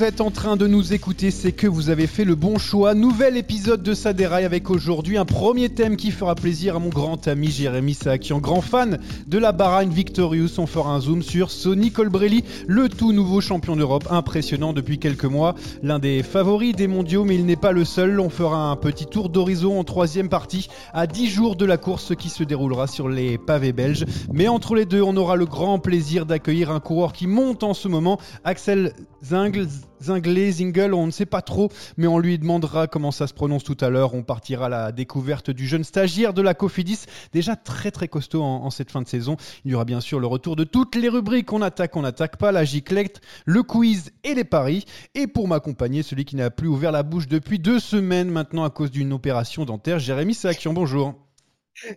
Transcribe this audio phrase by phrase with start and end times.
[0.00, 2.94] Vous êtes en train de nous écouter, c'est que vous avez fait le bon choix.
[2.94, 7.28] Nouvel épisode de Saderail avec aujourd'hui un premier thème qui fera plaisir à mon grand
[7.28, 10.58] ami Jérémy Saakian, grand fan de la Bahrain Victorious.
[10.58, 15.26] On fera un zoom sur Sonny Colbrelli, le tout nouveau champion d'Europe, impressionnant depuis quelques
[15.26, 18.20] mois, l'un des favoris des mondiaux, mais il n'est pas le seul.
[18.20, 22.16] On fera un petit tour d'horizon en troisième partie à 10 jours de la course
[22.16, 24.06] qui se déroulera sur les pavés belges.
[24.32, 27.74] Mais entre les deux, on aura le grand plaisir d'accueillir un coureur qui monte en
[27.74, 29.66] ce moment, Axel Zingl,
[30.02, 33.64] Zinglé, Zingle, on ne sait pas trop, mais on lui demandera comment ça se prononce
[33.64, 34.14] tout à l'heure.
[34.14, 38.42] On partira à la découverte du jeune stagiaire de la Cofidis, déjà très très costaud
[38.42, 39.36] en, cette fin de saison.
[39.64, 42.36] Il y aura bien sûr le retour de toutes les rubriques On attaque, on n'attaque
[42.36, 44.84] pas, la giclette, le quiz et les paris.
[45.14, 48.70] Et pour m'accompagner, celui qui n'a plus ouvert la bouche depuis deux semaines maintenant à
[48.70, 51.29] cause d'une opération dentaire, Jérémy Sakian, bonjour.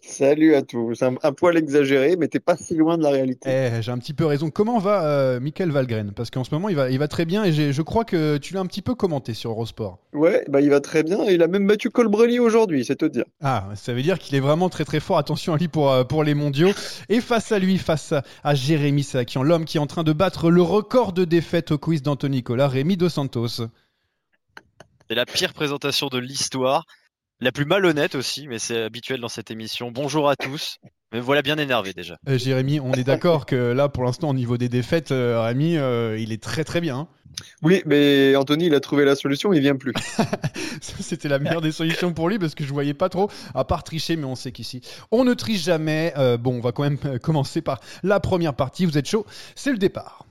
[0.01, 1.01] Salut à tous.
[1.01, 3.49] Un, un, poil exagéré, mais t'es pas si loin de la réalité.
[3.49, 4.49] Eh, j'ai un petit peu raison.
[4.49, 6.13] Comment va euh, Michael Valgren?
[6.13, 8.53] Parce qu'en ce moment, il va, il va très bien et je crois que tu
[8.53, 9.99] l'as un petit peu commenté sur Eurosport.
[10.13, 11.25] Ouais, bah il va très bien.
[11.25, 13.25] Il a même battu Colbrelli aujourd'hui, c'est te dire.
[13.41, 15.17] Ah, ça veut dire qu'il est vraiment très très fort.
[15.17, 16.71] Attention à lui pour, euh, pour les mondiaux.
[17.09, 20.13] Et face à lui, face à, à Jérémy Sakian, l'homme qui est en train de
[20.13, 23.67] battre le record de défaites au quiz d'Anthony Nicolas, Rémi Dos Santos.
[25.09, 26.85] C'est la pire présentation de l'histoire.
[27.43, 29.91] La plus malhonnête aussi, mais c'est habituel dans cette émission.
[29.91, 30.77] Bonjour à tous.
[31.11, 32.15] Me voilà bien énervé déjà.
[32.29, 35.75] Euh, Jérémy, on est d'accord que là, pour l'instant, au niveau des défaites, euh, Rémi,
[35.75, 37.09] euh, il est très très bien.
[37.61, 39.91] Oui, mais Anthony, il a trouvé la solution, il vient plus.
[40.81, 43.83] C'était la meilleure des solutions pour lui parce que je voyais pas trop, à part
[43.83, 44.79] tricher, mais on sait qu'ici,
[45.11, 46.13] on ne triche jamais.
[46.17, 48.85] Euh, bon, on va quand même commencer par la première partie.
[48.85, 49.25] Vous êtes chaud
[49.55, 50.25] C'est le départ.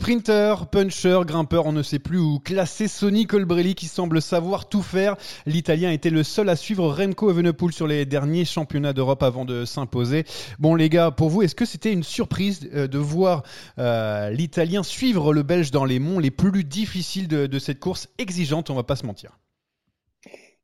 [0.00, 4.80] Sprinter, puncher, grimpeur, on ne sait plus où classer Sonny Colbrelli qui semble savoir tout
[4.80, 5.14] faire.
[5.44, 9.66] L'Italien était le seul à suivre Remco Evenepoel sur les derniers championnats d'Europe avant de
[9.66, 10.24] s'imposer.
[10.58, 13.42] Bon les gars, pour vous, est-ce que c'était une surprise de voir
[13.78, 18.08] euh, l'Italien suivre le Belge dans les monts les plus difficiles de, de cette course?
[18.16, 19.38] Exigeante, on va pas se mentir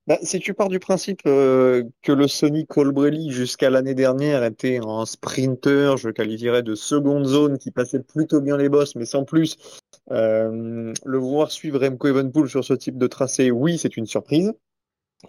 [0.06, 4.78] bah, si tu pars du principe euh, que le Sonny Colbrelli jusqu'à l'année dernière était
[4.84, 9.24] un sprinter, je qualifierais de seconde zone qui passait plutôt bien les bosses, mais sans
[9.24, 9.56] plus,
[10.12, 14.52] euh, le voir suivre Remco Evenpool sur ce type de tracé, oui, c'est une surprise.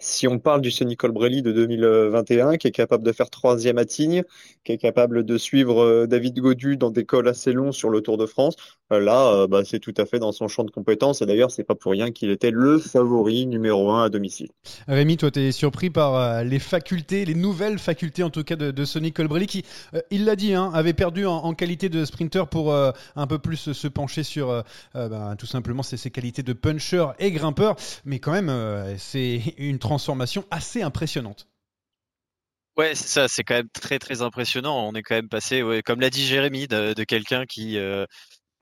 [0.00, 3.84] Si on parle du Sonny Colbrelli de 2021, qui est capable de faire troisième à
[3.84, 4.22] Tignes,
[4.64, 8.18] qui est capable de suivre David Godu dans des cols assez longs sur le Tour
[8.18, 8.54] de France,
[8.90, 11.22] là, bah, c'est tout à fait dans son champ de compétences.
[11.22, 14.48] Et d'ailleurs, c'est pas pour rien qu'il était le favori numéro un à domicile.
[14.86, 18.70] Rémi, toi, tu es surpris par les facultés, les nouvelles facultés en tout cas de,
[18.70, 19.64] de Colbrelli, qui,
[19.94, 23.26] euh, il l'a dit, hein, avait perdu en, en, qualité de sprinter pour euh, un
[23.26, 24.62] peu plus se pencher sur euh,
[24.94, 27.76] bah, tout simplement ses, ses, qualités de puncher et grimpeur.
[28.04, 28.52] Mais quand même,
[28.98, 31.48] c'est une transformation assez impressionnante.
[32.76, 34.86] Ouais, c'est ça, c'est quand même très très impressionnant.
[34.86, 38.04] On est quand même passé, comme l'a dit Jérémy, de, quelqu'un qui, euh,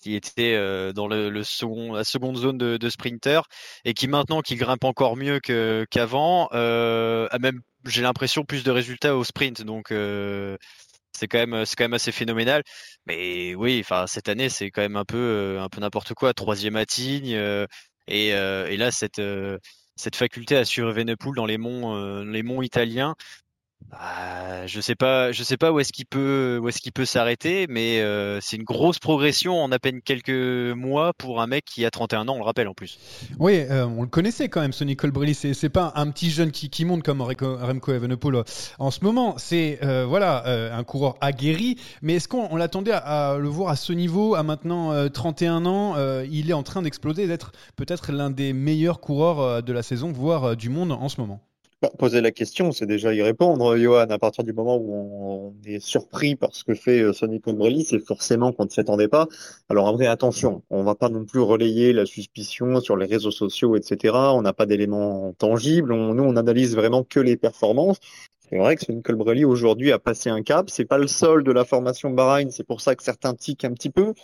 [0.00, 3.43] qui était euh, dans la seconde zone de, de sprinter
[3.84, 5.40] et qui maintenant qui grimpe encore mieux
[5.90, 11.64] qu'avant euh, a même j'ai l'impression plus de résultats au sprint donc c'est quand même
[11.76, 12.62] quand même assez phénoménal
[13.06, 16.84] mais oui enfin cette année c'est quand même un peu un n'importe quoi troisième à
[16.84, 17.38] Tignes
[18.08, 18.32] et
[18.76, 19.20] là cette
[19.97, 23.17] cette faculté à suivre Venepool dans les monts les monts italiens
[23.90, 28.56] bah, je sais pas, je sais pas où est-ce qu'il peut, s'arrêter, mais euh, c'est
[28.56, 32.34] une grosse progression en à peine quelques mois pour un mec qui a 31 ans,
[32.34, 32.99] on le rappelle en plus.
[33.38, 35.34] Oui, euh, on le connaissait quand même, Sonny Colbrelli.
[35.34, 38.43] C'est, c'est pas un petit jeune qui, monte comme Remco Evenepoel
[38.78, 39.34] en ce moment.
[39.38, 40.44] C'est euh, voilà
[40.76, 45.08] un coureur aguerri, mais est-ce qu'on l'attendait à, le voir à ce niveau, à maintenant
[45.08, 45.94] 31 ans
[46.31, 50.56] Il est en train d'exploser, d'être peut-être l'un des meilleurs coureurs de la saison, voire
[50.56, 51.40] du monde en ce moment.
[51.82, 54.06] Bah, poser la question, c'est déjà y répondre, Johan.
[54.08, 57.84] À partir du moment où on, est surpris par ce que fait euh, Sonny Colbrelli,
[57.84, 59.26] c'est forcément qu'on ne s'y attendait pas.
[59.69, 63.31] Alors en vrai, attention, on va pas non plus relayer la suspicion sur les réseaux
[63.31, 64.14] sociaux, etc.
[64.14, 65.93] On n'a pas d'éléments tangibles.
[65.93, 67.99] nous, on analyse vraiment que les performances.
[68.49, 70.70] C'est vrai que Sonny Colbrelli aujourd'hui a passé un cap.
[70.70, 72.50] C'est pas le seul de la formation Bahreïn.
[72.50, 74.14] C'est pour ça que certains tiquent un petit peu.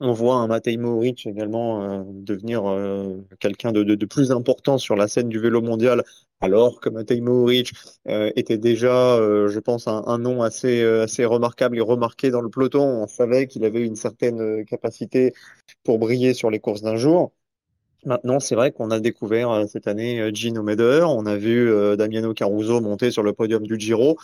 [0.00, 4.94] On voit un Matej Mohoric également euh, devenir euh, quelqu'un de, de, plus important sur
[4.94, 6.02] la scène du vélo mondial
[6.40, 7.72] alors que Matej Mohoric
[8.08, 12.40] euh, était déjà, euh, je pense, un, nom assez, euh, assez remarquable et remarqué dans
[12.40, 12.82] le peloton.
[12.82, 15.32] On savait qu'il avait une certaine capacité
[15.84, 17.32] pour briller sur les courses d'un jour.
[18.04, 22.80] Maintenant, c'est vrai qu'on a découvert cette année Gino Meder, on a vu Damiano Caruso
[22.80, 24.16] monter sur le podium du Giro.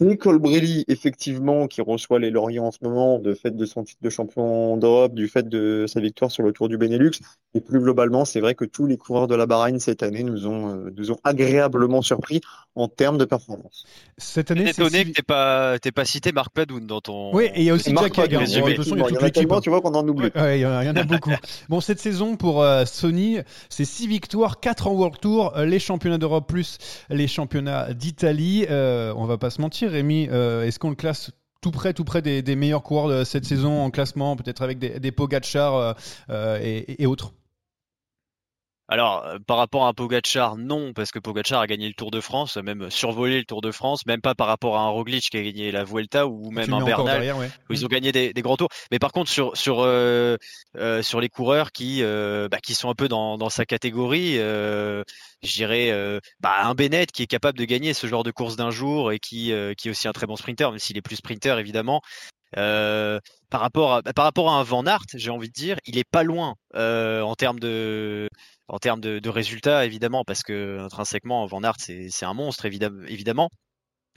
[0.00, 4.02] Nicole Colbrelli, effectivement, qui reçoit les lauriers en ce moment, de fait de son titre
[4.02, 7.12] de champion d'Europe, du fait de sa victoire sur le Tour du Benelux.
[7.54, 10.46] Et plus globalement, c'est vrai que tous les coureurs de la Bahreïn cette année nous
[10.46, 12.40] ont, euh, nous ont agréablement surpris
[12.74, 13.86] en termes de performance.
[14.18, 17.34] Cette année, c'est étonné que t'aies pas, pas cité Marc Padoun dans ton.
[17.34, 18.38] Oui, et il y a aussi Jack Hager.
[18.46, 20.28] Il y, a tellement, tu vois qu'on en oublie.
[20.34, 21.30] il y en a beaucoup.
[21.70, 23.38] bon, cette saison pour euh, Sony,
[23.70, 26.78] c'est 6 victoires, 4 en World Tour, euh, les championnats d'Europe plus
[27.08, 28.66] les championnats d'Italie.
[28.70, 31.30] Euh, on va pas se mentir, Rémi, euh, est-ce qu'on le classe
[31.60, 35.00] tout près, tout près des, meilleurs coureurs de cette saison en classement, peut-être avec des,
[35.00, 35.92] des Pogacar euh,
[36.30, 37.32] euh, et, autres?
[38.88, 42.20] Alors, euh, par rapport à Pogachar, non, parce que Pogachar a gagné le Tour de
[42.20, 45.36] France, même survolé le Tour de France, même pas par rapport à un Roglic qui
[45.36, 47.34] a gagné la Vuelta ou même un Bernal,
[47.68, 48.68] où ils ont gagné des, grands tours.
[48.92, 50.36] Mais par contre, sur sur euh,
[50.76, 55.04] euh, sur les coureurs qui bah, qui sont un peu dans, dans sa catégorie, je
[55.42, 59.10] dirais bah, un Bennett qui est capable de gagner ce genre de course d'un jour
[59.10, 62.02] et qui qui est aussi un très bon sprinter, même s'il est plus sprinter évidemment.
[62.56, 66.08] Par rapport à par rapport à un Van Aert, j'ai envie de dire, il est
[66.10, 68.28] pas loin en termes de
[68.68, 73.50] en termes de, résultats, évidemment, parce que intrinsèquement, Van Aert, c'est un monstre, évidemment.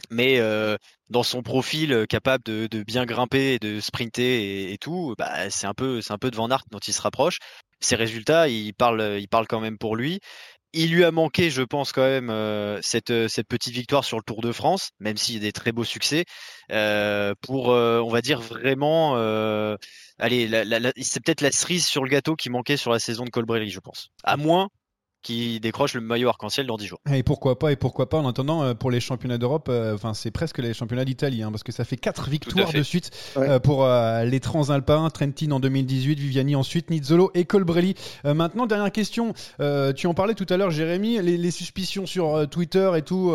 [0.09, 0.77] Mais euh,
[1.09, 5.68] dans son profil euh, capable de, bien grimper de sprinter et, et tout, bah, c'est
[5.68, 7.39] un peu, c'est un peu de Van Aert dont il se rapproche.
[7.81, 10.19] Ses résultats, il parle, il parle quand même pour lui.
[10.74, 14.24] Il lui a manqué, je pense quand même, euh, cette, cette petite victoire sur le
[14.24, 16.25] Tour de France, même s'il y a des très beaux succès,
[16.71, 19.16] euh, pour, euh, on va dire vraiment,
[20.19, 20.48] allez,
[21.01, 23.80] c'est peut-être la cerise sur le gâteau qui manquait sur la saison de Colbrelli, je
[23.80, 24.10] pense.
[24.24, 24.69] À moins
[25.21, 27.00] qui décroche le maillot arc-en-ciel dans 10 jours.
[27.13, 30.13] Et pourquoi pas, et pourquoi pas, en attendant, euh, pour les championnats d'Europe, euh, enfin
[30.13, 33.60] c'est presque les championnats d'Italie, hein, parce que ça fait 4 victoires de suite euh,
[33.60, 37.95] pour les Transalpins, Trentin en 2018, Viviani ensuite, Nizzolo et Colbrelli.
[38.24, 39.33] maintenant, dernière question,
[39.95, 43.33] tu en parlais tout à l'heure Jérémy, les, suspicions sur Twitter et tout,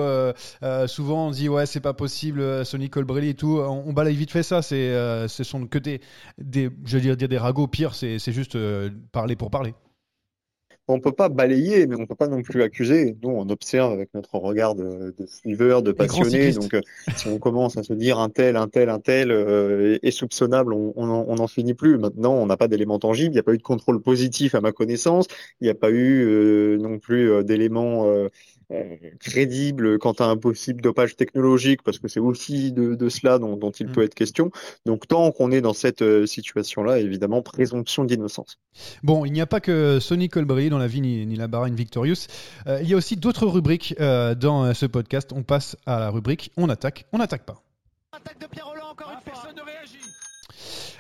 [0.87, 4.43] souvent on dit ouais c'est pas possible, Sony Colbrelli et tout, on, balaye vite fait
[4.43, 4.93] ça, c'est,
[5.29, 6.01] ce sont que des,
[6.39, 8.57] des, je veux dire, des ragots, pire c'est, c'est juste
[9.13, 9.75] parler pour parler
[10.87, 13.17] on peut pas balayer, mais on peut pas non plus accuser.
[13.23, 16.53] Nous, on observe avec notre regard de, de suiveur, de passionné.
[16.53, 16.83] Donc, euh,
[17.17, 20.75] si on commence à se dire un tel, un tel, un tel euh, est, soupçonnable,
[20.75, 21.97] on n'en finit plus.
[21.97, 23.31] Maintenant, on n'a pas d'éléments tangibles.
[23.31, 25.27] Il n'y a pas eu de contrôle positif à ma connaissance.
[25.61, 28.29] Il n'y a pas eu euh, non plus d'éléments euh,
[29.21, 33.87] crédible quant à un possible dopage technologique, parce que c'est aussi de, cela dont, il
[33.87, 33.93] mm.
[33.93, 34.51] peut être question.
[34.87, 38.59] Donc tant qu'on est dans cette euh, situation-là, évidemment, présomption d'innocence.
[39.03, 42.27] Bon, il n'y a pas que Sonny Colbrelli dans la vie ni, la Bahrain Victorious.
[42.67, 45.33] Euh, il y a aussi d'autres rubriques dans ce podcast.
[45.35, 47.63] On passe à la rubrique On attaque, on n'attaque pas.
[48.13, 49.43] Attaque de Pierre Roland, encore une fois.
[49.43, 50.04] Personne ne réagit.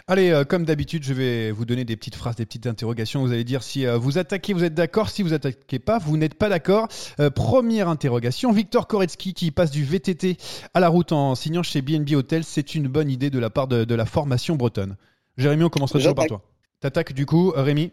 [0.06, 3.22] Allez, euh, comme d'habitude, je vais vous donner des petites phrases, des petites interrogations.
[3.22, 5.08] Vous allez dire si euh, vous attaquez, vous êtes d'accord.
[5.08, 6.88] Si vous attaquez pas, vous n'êtes pas d'accord.
[7.20, 8.52] Euh, première interrogation.
[8.52, 10.36] Victor Koretsky qui passe du VTT
[10.74, 12.44] à la route en signant chez BNB Hotel.
[12.44, 14.96] C'est une bonne idée de la part de, la formation bretonne.
[15.38, 16.42] Jérémy, on commencera toujours par toi.
[16.80, 17.90] T'attaques du coup, Rémi?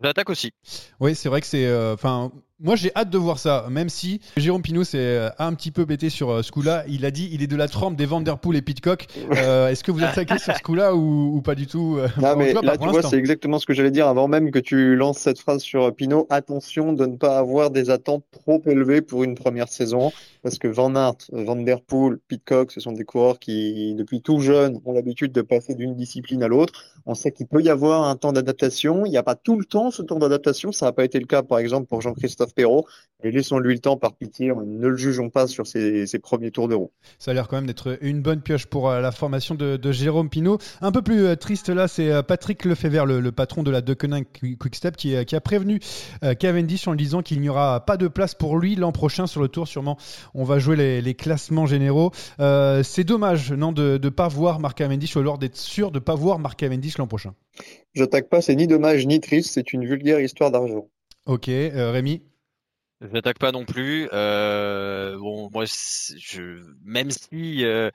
[0.00, 0.52] J'attaque aussi.
[1.00, 1.68] Oui, c'est vrai que c'est.
[1.92, 5.70] Enfin, Moi, j'ai hâte de voir ça, même si Jérôme Pinot s'est euh, un petit
[5.70, 6.82] peu bêté sur euh, ce coup-là.
[6.88, 9.06] Il a dit il est de la trempe des Vanderpool et Pitcock.
[9.38, 12.54] Euh, est-ce que vous êtes saqué sur ce coup-là ou, pas du tout Non, mais
[12.54, 15.38] là, tu vois, c'est exactement ce que j'allais dire avant même que tu lances cette
[15.38, 16.26] phrase sur Pinot.
[16.30, 20.10] Attention de ne pas avoir des attentes trop élevées pour une première saison,
[20.42, 24.92] parce que Van Aert, Vanderpool, Pitcock, ce sont des coureurs qui, depuis tout jeune, ont
[24.92, 26.72] l'habitude de passer d'une discipline à l'autre.
[27.06, 29.06] On sait qu'il peut y avoir un temps d'adaptation.
[29.06, 30.72] Il n'y a pas tout le temps ce temps d'adaptation.
[30.72, 32.86] Ça n'a pas été le cas, par exemple, pour Jean-Christophe Perrault.
[33.24, 34.52] Et laissons-lui le temps par pitié.
[34.54, 36.92] Ne le jugeons pas sur ses, premiers tours de roue.
[37.18, 40.30] Ça a l'air quand même d'être une bonne pioche pour euh, la formation de, Jérôme
[40.30, 40.58] Pinault.
[40.80, 43.80] Un peu plus euh, triste là, c'est euh, Patrick Lefebvre, le, le patron de la
[43.80, 44.28] Deceuninck
[44.60, 45.80] Quickstep, qui, qui a prévenu
[46.38, 49.40] Cavendish en lui disant qu'il n'y aura pas de place pour lui l'an prochain sur
[49.40, 49.66] le tour.
[49.66, 49.98] Sûrement,
[50.34, 52.12] on va jouer les, classements généraux.
[52.38, 56.04] c'est dommage, non, de ne pas voir Marc Cavendish ou alors d'être sûr de ne
[56.04, 57.34] pas voir Marc Cavendish l'an prochain.
[57.94, 60.88] J'attaque pas, c'est ni dommage ni triste, c'est une vulgaire histoire d'argent.
[61.26, 62.22] Ok, Rémi?
[63.00, 64.08] Je n'attaque pas non plus.
[64.12, 67.90] Euh, bon, moi, je, même si euh,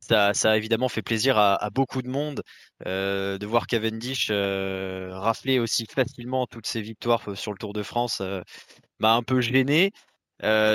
[0.00, 2.42] ça, ça a évidemment fait plaisir à, à beaucoup de monde
[2.86, 7.82] euh, de voir Cavendish euh, rafler aussi facilement toutes ses victoires sur le Tour de
[7.82, 8.40] France, euh,
[9.00, 9.92] m'a un peu gêné.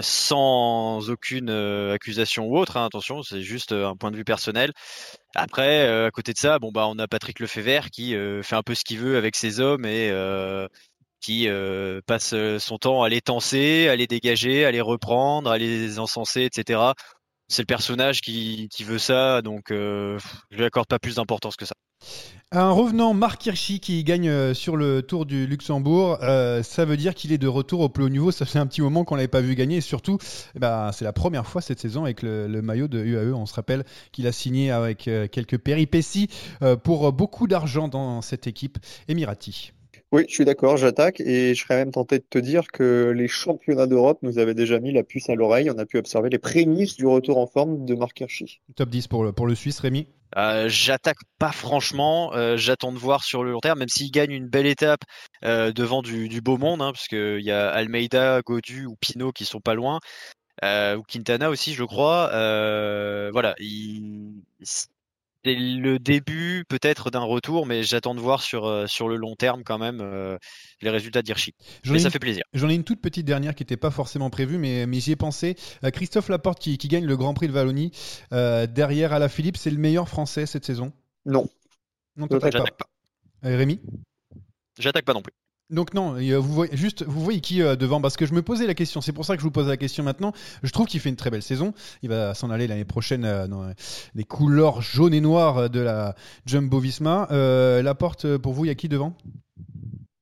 [0.01, 4.71] sans aucune accusation ou autre, hein, attention, c'est juste un point de vue personnel.
[5.35, 8.75] Après, à côté de ça, bon bah on a Patrick Lefebvre qui fait un peu
[8.75, 10.11] ce qu'il veut avec ses hommes et
[11.21, 15.49] qui euh, passe euh, son temps à les tenser, à les dégager, à les reprendre,
[15.49, 16.79] à les encenser, etc.
[17.47, 20.17] C'est le personnage qui, veut ça, donc euh,
[20.51, 21.75] je lui accorde pas plus d'importance que ça.
[22.53, 26.17] Un revenant, Marc Hirschi, qui gagne euh, sur le Tour du Luxembourg,
[26.63, 28.31] ça veut dire qu'il est de retour au plus haut niveau.
[28.31, 30.17] Ça fait un petit moment qu'on l'avait pas vu gagner, et surtout,
[30.55, 33.33] eh ben, c'est la première fois cette saison avec le, le, maillot de UAE.
[33.33, 36.29] On se rappelle qu'il a signé avec quelques péripéties
[36.83, 38.79] pour beaucoup d'argent dans cette équipe.
[39.07, 39.73] Emirati.
[40.11, 43.29] Oui, je suis d'accord, j'attaque et je serais même tenté de te dire que les
[43.29, 45.71] championnats d'Europe nous avaient déjà mis la puce à l'oreille.
[45.71, 48.59] On a pu observer les prémices du retour en forme de Marc Hirschi.
[48.75, 52.33] Top 10 pour le, pour le Suisse, Rémi euh, J'attaque pas franchement.
[52.33, 55.01] Euh, J'attends de voir sur le long terme, même s'il gagne une belle étape
[55.45, 59.31] euh, devant du, du, beau monde, hein, parce qu'il y a Almeida, Godu ou Pinot
[59.31, 60.01] qui sont pas loin.
[60.63, 62.29] Euh, ou Quintana aussi, je crois.
[62.33, 64.33] Euh, voilà, il,
[65.43, 69.35] c'est le début peut-être d'un retour, mais j'attends de voir sur, euh, sur le long
[69.35, 70.37] terme quand même euh,
[70.81, 71.55] les résultats d'Hirschi.
[71.85, 72.43] Mais ça fait plaisir.
[72.53, 75.15] J'en ai une toute petite dernière qui n'était pas forcément prévue, mais, mais j'y ai
[75.15, 75.55] pensé.
[75.83, 77.91] Euh, Christophe Laporte qui, qui, gagne le Grand Prix de Wallonie.
[78.31, 80.93] derrière Ala Philippe, c'est le meilleur français cette saison?
[81.25, 81.47] Non.
[82.17, 82.85] Non, j'attaque pas.
[83.41, 83.49] pas.
[83.49, 83.79] Rémi?
[84.77, 85.33] J'attaque pas non plus.
[85.71, 88.67] Donc non, vous voyez juste, vous voyez qui euh, devant Parce que je me posais
[88.67, 88.99] la question.
[88.99, 90.33] C'est pour ça que je vous pose la question maintenant.
[90.63, 91.73] Je trouve qu'il fait une très belle saison.
[92.03, 93.71] Il va s'en aller l'année prochaine euh, dans
[94.13, 97.29] les couleurs jaunes et noires de la Jumbo-Visma.
[97.31, 99.15] Euh, la porte pour vous, il y a qui devant?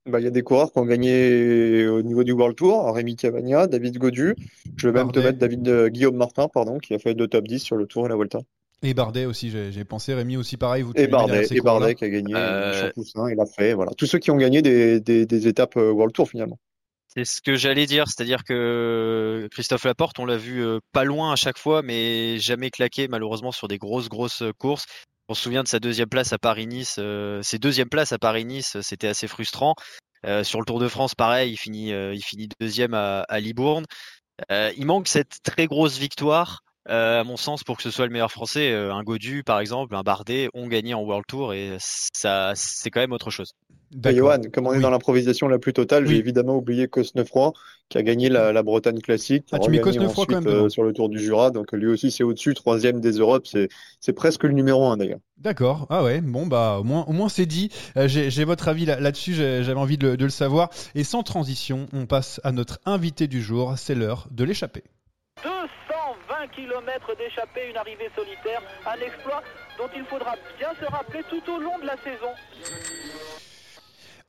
[0.06, 3.16] Bah, il y a des coureurs qui ont gagné au niveau du World Tour, Rémi
[3.16, 4.36] Cavagna, David Godu.
[4.78, 7.60] Je vais même te mettre David Guillaume Martin, pardon, qui a fait deux top 10
[7.60, 8.40] sur le Tour et la Volta.
[8.82, 10.14] Et Bardet aussi, j'ai pensé.
[10.14, 10.84] Rémi aussi, pareil.
[10.84, 12.92] Vous et Bardet, et Bardet qui a gagné euh...
[13.30, 13.74] il a fait.
[13.74, 13.92] Voilà.
[13.98, 16.58] Tous ceux qui ont gagné des, des, des étapes euh, World Tour finalement.
[17.08, 21.34] C'est ce que j'allais dire, c'est-à-dire que Christophe Laporte, on l'a vu euh, pas loin
[21.34, 24.86] à chaque fois, mais jamais claqué malheureusement sur des grosses grosses courses.
[25.28, 28.78] On se souvient de sa deuxième place à Paris-Nice, euh, ses deuxièmes places à Paris-Nice,
[28.82, 29.76] c'était assez frustrant.
[30.26, 33.86] Euh, sur le Tour de France, pareil, il finit, il finit deuxième à, à Libourne.
[34.50, 38.12] il manque cette très grosse victoire euh, à mon sens, pour que ce soit le
[38.12, 41.78] meilleur français, euh, un Godu, par exemple, un Bardet ont gagné en World Tour et
[41.80, 43.54] ça, c'est quand même autre chose.
[44.04, 47.54] Johan, comme on est dans l'improvisation la plus totale, j'ai évidemment oublié Cosnefroy,
[47.90, 49.46] qui a gagné la, Bretagne classique.
[49.52, 52.12] Ah, tu mets Cosnefroy quand même euh, sur le Tour du Jura, donc lui aussi
[52.12, 55.20] c'est au-dessus, troisième des Europes, c'est presque le numéro un d'ailleurs.
[55.38, 57.72] D'accord, ah ouais, bon bah au moins, au moins c'est dit.
[57.96, 60.70] j'ai votre avis là-dessus, j'avais envie de le savoir.
[60.94, 64.84] Et sans transition, on passe à notre invité du jour, c'est l'heure de l'échapper
[66.48, 69.44] km d'échapper, une arrivée solitaire, un exploit
[69.78, 72.34] dont il faudra bien se rappeler tout au long de la saison.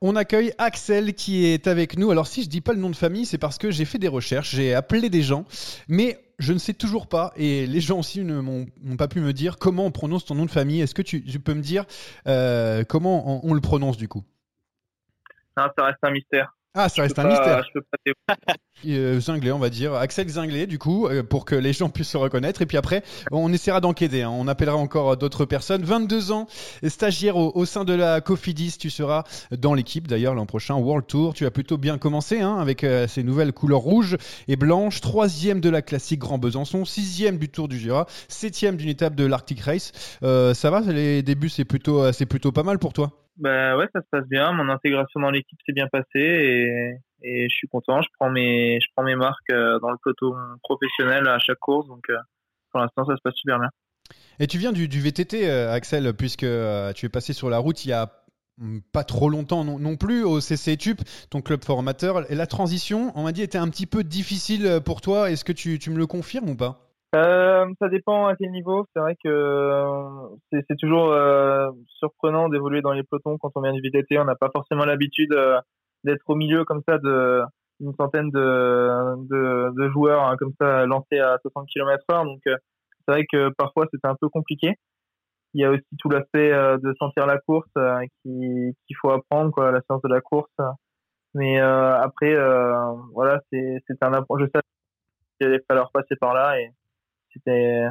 [0.02, 2.10] On accueille Axel qui est avec nous.
[2.10, 4.08] Alors si je dis pas le nom de famille, c'est parce que j'ai fait des
[4.08, 5.44] recherches, j'ai appelé des gens,
[5.88, 9.34] mais je ne sais toujours pas, et les gens aussi ne m'ont pas pu me
[9.34, 10.80] dire comment on prononce ton nom de famille.
[10.80, 11.84] Est-ce que tu, peux me dire
[12.26, 14.24] euh, comment on, le prononce du coup?
[15.54, 16.56] Ça reste un mystère.
[16.74, 17.64] Ah, ça reste un mystère.
[18.86, 19.92] Euh, Zinglé, on va dire.
[19.94, 22.62] Axel Zinglé, du coup, euh, pour que les gens puissent se reconnaître.
[22.62, 24.22] Et puis après, on essaiera d'enquêter.
[24.22, 24.30] Hein.
[24.32, 25.82] On appellera encore d'autres personnes.
[25.82, 26.46] 22 ans,
[26.86, 28.76] stagiaire au, sein de la Cofidis.
[28.78, 31.34] Tu seras dans l'équipe, d'ailleurs, l'an prochain, World Tour.
[31.34, 34.16] Tu as plutôt bien commencé hein, avec euh, ces nouvelles couleurs rouges
[34.48, 35.00] et blanches.
[35.00, 36.84] Troisième de la classique Grand Besançon.
[36.84, 38.06] Sixième du Tour du Jura.
[38.28, 39.92] Septième d'une étape de l'Arctic Race.
[40.22, 43.12] ça va Les débuts, c'est plutôt, c'est plutôt pas mal pour toi?
[43.40, 44.52] Bah ouais, ça se passe bien.
[44.52, 48.00] Mon intégration dans l'équipe s'est bien passée et, et je suis content.
[48.02, 52.06] Je prends mes, je prends mes marques dans le peloton professionnel à chaque course, donc
[52.70, 53.70] pour l'instant ça se passe super bien.
[54.38, 56.46] Et tu viens du, VTT, Axel, puisque
[56.94, 58.10] tu es passé sur la route il y a
[58.58, 62.30] mm, pas trop longtemps non, plus au CC Tup, ton club formateur.
[62.30, 65.30] Et la transition, on m'a dit, était un petit peu difficile pour toi.
[65.30, 66.89] Est-ce que tu, tu me le confirmes ou pas?
[67.14, 68.86] Euh, ça dépend à quel niveau.
[68.94, 73.72] C'est vrai que euh, c'est toujours euh, surprenant d'évoluer dans les pelotons quand on vient
[73.72, 74.18] du VTT.
[74.18, 75.58] On n'a pas forcément l'habitude euh,
[76.04, 77.42] d'être au milieu comme ça de
[77.80, 82.24] une centaine de, de, de joueurs hein, comme ça lancés à 60 km/h.
[82.24, 84.74] Donc c'est vrai que parfois c'était un peu compliqué.
[85.54, 87.70] Il y a aussi tout l'aspect de sentir la course
[88.22, 90.52] qu'il faut apprendre, quoi, la science de la course.
[91.34, 92.36] Mais après,
[93.12, 94.50] voilà, c'est un apprentissage.
[94.52, 94.62] Je sais
[95.40, 96.70] qu'il allait falloir passer par là et
[97.32, 97.86] c'était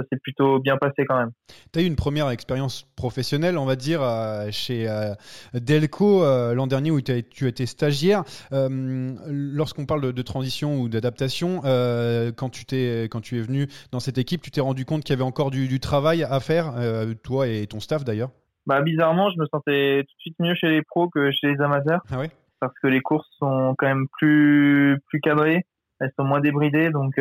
[0.00, 1.30] ça s'est plutôt bien passé quand même.
[1.72, 5.14] Tu as eu une première expérience professionnelle, on va dire, euh, chez euh,
[5.54, 8.24] Delco euh, l'an dernier où tu étais stagiaire.
[8.50, 14.18] Lorsqu'on parle de, transition ou d'adaptation, quand, tu t'es, quand tu es venu dans cette
[14.18, 16.74] équipe, tu t'es rendu compte qu'il y avait encore du, travail à faire,
[17.22, 18.30] toi et ton staff d'ailleurs?
[18.66, 21.60] Bah, Bizarrement, je me sentais tout de suite mieux chez les pros que chez les
[21.60, 22.02] amateurs.
[22.10, 22.22] Ah
[22.60, 25.64] parce que les courses sont quand même plus, plus cadrées,
[25.98, 27.18] elles sont moins débridées, donc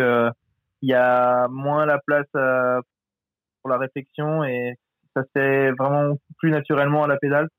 [0.81, 2.81] il y a moins la place euh,
[3.61, 4.75] pour la réflexion et
[5.15, 7.49] ça se fait vraiment plus naturellement à la pédale.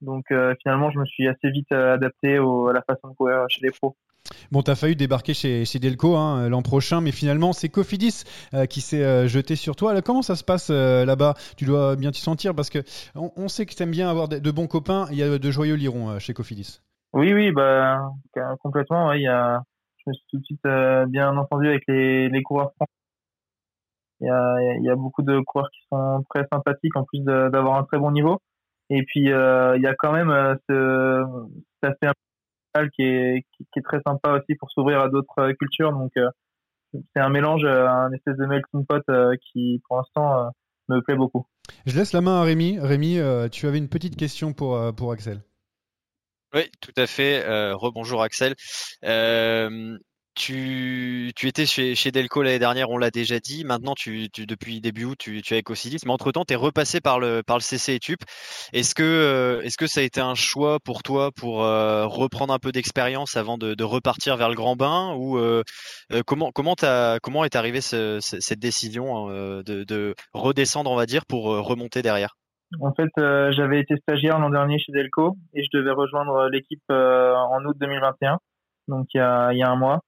[0.00, 3.44] Donc euh, finalement, je me suis assez vite euh, adapté à la façon de courir
[3.48, 3.96] chez les pros.
[4.52, 8.24] Bon, tu as failli débarquer chez, chez Delco hein, l'an prochain, mais finalement, c'est Cofidis
[8.68, 9.92] qui s'est jeté sur toi.
[9.92, 11.34] Alors, comment ça se passe là-bas?
[11.56, 12.80] Tu dois bien t'y sentir parce que
[13.14, 15.06] on, sait que tu aimes bien avoir de, bons copains.
[15.10, 16.80] Il y a de joyeux lirons chez Cofidis.
[17.14, 18.10] Oui, oui, bah,
[18.60, 19.12] complètement.
[19.14, 19.62] Il y a
[20.08, 22.92] me suis tout de suite euh, bien entendu avec les, coureurs français.
[24.20, 27.98] Il y, a, beaucoup de coureurs qui sont très sympathiques en plus d'avoir un très
[27.98, 28.40] bon niveau.
[28.90, 31.24] Et puis euh, il y a quand même euh, ce,
[31.82, 35.92] cet aspect qui est, qui, est très sympa aussi pour s'ouvrir à d'autres cultures.
[35.92, 36.10] Donc
[36.92, 39.04] c'est un mélange, un espèce de melting pot
[39.52, 40.50] qui pour l'instant
[40.88, 41.46] me plaît beaucoup.
[41.86, 42.78] Je laisse la main à Rémi.
[42.80, 43.18] Rémi,
[43.52, 45.42] tu avais une petite question pour Axel.
[46.54, 47.44] Oui, tout à fait.
[47.44, 48.54] Euh, rebonjour Axel.
[50.38, 53.64] Tu, tu étais chez, chez Delco l'année dernière, on l'a déjà dit.
[53.64, 56.04] Maintenant, tu, tu depuis début août, tu, es avec.
[56.06, 58.20] Mais entre-temps, tu es repassé par le, par le CC et TUP.
[58.72, 62.54] Est-ce que, euh, est-ce que ça a été un choix pour toi pour euh, reprendre
[62.54, 65.64] un peu d'expérience avant de, repartir vers le grand bain Ou euh,
[66.24, 71.26] comment, comment, as, comment est arrivée ce, cette décision de, de redescendre, on va dire,
[71.26, 72.36] pour remonter derrière?
[72.80, 76.82] En fait, euh, j'avais été stagiaire l'an dernier chez Delco et je devais rejoindre l'équipe
[76.90, 78.38] euh, en août 2021,
[78.88, 80.00] donc il y a, il y a un mois.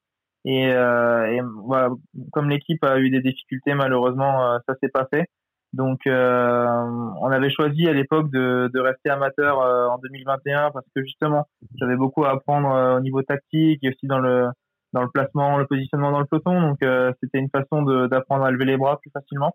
[0.45, 1.91] Et, euh, et voilà,
[2.33, 5.27] comme l'équipe a eu des difficultés, malheureusement, ça s'est pas fait.
[5.75, 11.47] Donc, on avait choisi à l'époque de, de, rester amateur en 2021 parce que justement,
[11.79, 14.47] j'avais beaucoup à apprendre au niveau tactique et aussi dans le
[14.93, 16.59] dans le placement, le positionnement dans le peloton.
[16.61, 16.79] Donc,
[17.23, 19.55] c'était une façon d'apprendre à lever les bras plus facilement.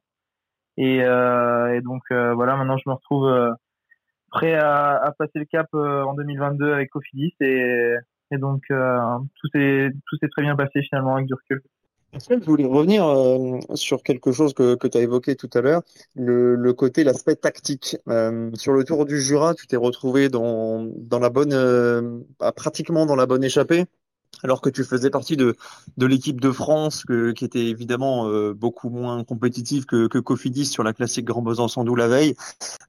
[0.78, 3.52] Et, euh, et donc euh, voilà, maintenant je me retrouve euh,
[4.30, 7.96] prêt à, à, passer le cap en 2022 avec Cofidis et,
[8.32, 11.62] et donc tout s'est tout s'est très bien passé finalement avec du recul.
[12.18, 13.06] Je voulais revenir
[13.76, 15.82] sur quelque chose que, que tu as évoqué tout à l'heure,
[16.16, 17.98] le, le, côté, l'aspect tactique.
[18.08, 22.20] Euh, sur le Tour du Jura, tu t'es retrouvé dans, dans la bonne, euh,
[22.56, 23.84] pratiquement dans la bonne échappée
[24.44, 25.56] alors que tu faisais partie de,
[25.98, 30.84] de l'équipe de France, qui était évidemment euh, beaucoup moins compétitive que, que Cofidis sur
[30.84, 32.36] la classique Grand Besançon la veille.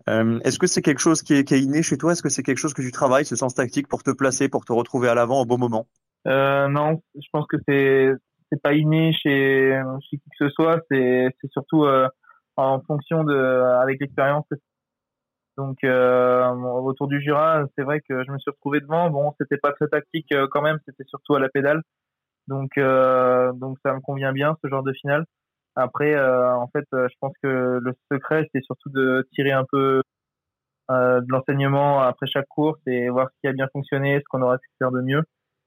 [0.09, 2.13] Euh, est-ce que c'est quelque chose qui est, qui est inné chez toi?
[2.13, 4.65] Est-ce que c'est quelque chose que tu travailles, ce sens tactique, pour te placer, pour
[4.65, 5.87] te retrouver à l'avant au bon moment?
[6.27, 10.81] Euh, Non, je pense que c'est pas inné chez, chez qui que ce soit.
[10.91, 12.09] C'est c'est surtout euh,
[12.57, 13.35] en fonction de
[13.83, 14.57] avec l'expérience que
[15.57, 19.11] donc euh, autour du Jura, c'est vrai que je me suis retrouvé devant.
[19.11, 21.83] Bon, c'était pas très tactique euh, quand même, c'était surtout à la pédale.
[22.49, 25.25] Donc euh, donc ça me convient bien ce genre de finale.
[25.77, 30.03] Après, euh, en fait, je pense que le secret c'est surtout de tirer un peu
[30.89, 34.59] de l'enseignement après chaque course et voir ce qui a bien fonctionné, ce qu'on aurait
[34.59, 35.23] pu faire de mieux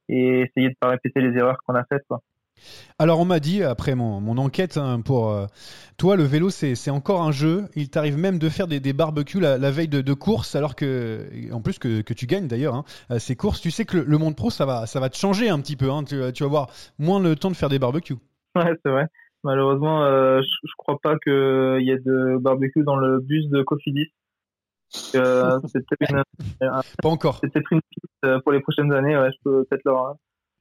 [0.08, 2.04] et essayer de pas répéter les erreurs qu'on a faites.
[2.08, 2.21] Quoi.
[2.98, 5.45] Alors on m'a dit, après mon, enquête hein, pour euh,
[5.98, 7.65] toi, le vélo c'est encore un jeu.
[7.76, 11.80] Il t'arrive même de faire des, barbecues la, veille de, course, alors que, en plus
[11.80, 14.65] que, tu gagnes d'ailleurs hein, euh, ces courses, tu sais que le, monde pro ça
[14.65, 15.89] va, ça va te changer un petit peu.
[15.91, 16.04] Hein.
[16.04, 18.17] tu, vas avoir moins le temps de faire des barbecues.
[18.56, 19.06] Ouais, c'est vrai.
[19.43, 23.62] Malheureusement, euh, je, je, crois pas qu'il y ait de barbecue dans le bus de
[23.62, 24.12] Cofidis.
[25.15, 25.60] Euh,
[26.60, 27.39] pas encore.
[27.41, 29.17] C'est peut-être une piste pour les prochaines années.
[29.17, 30.15] Ouais, je peux peut-être leur,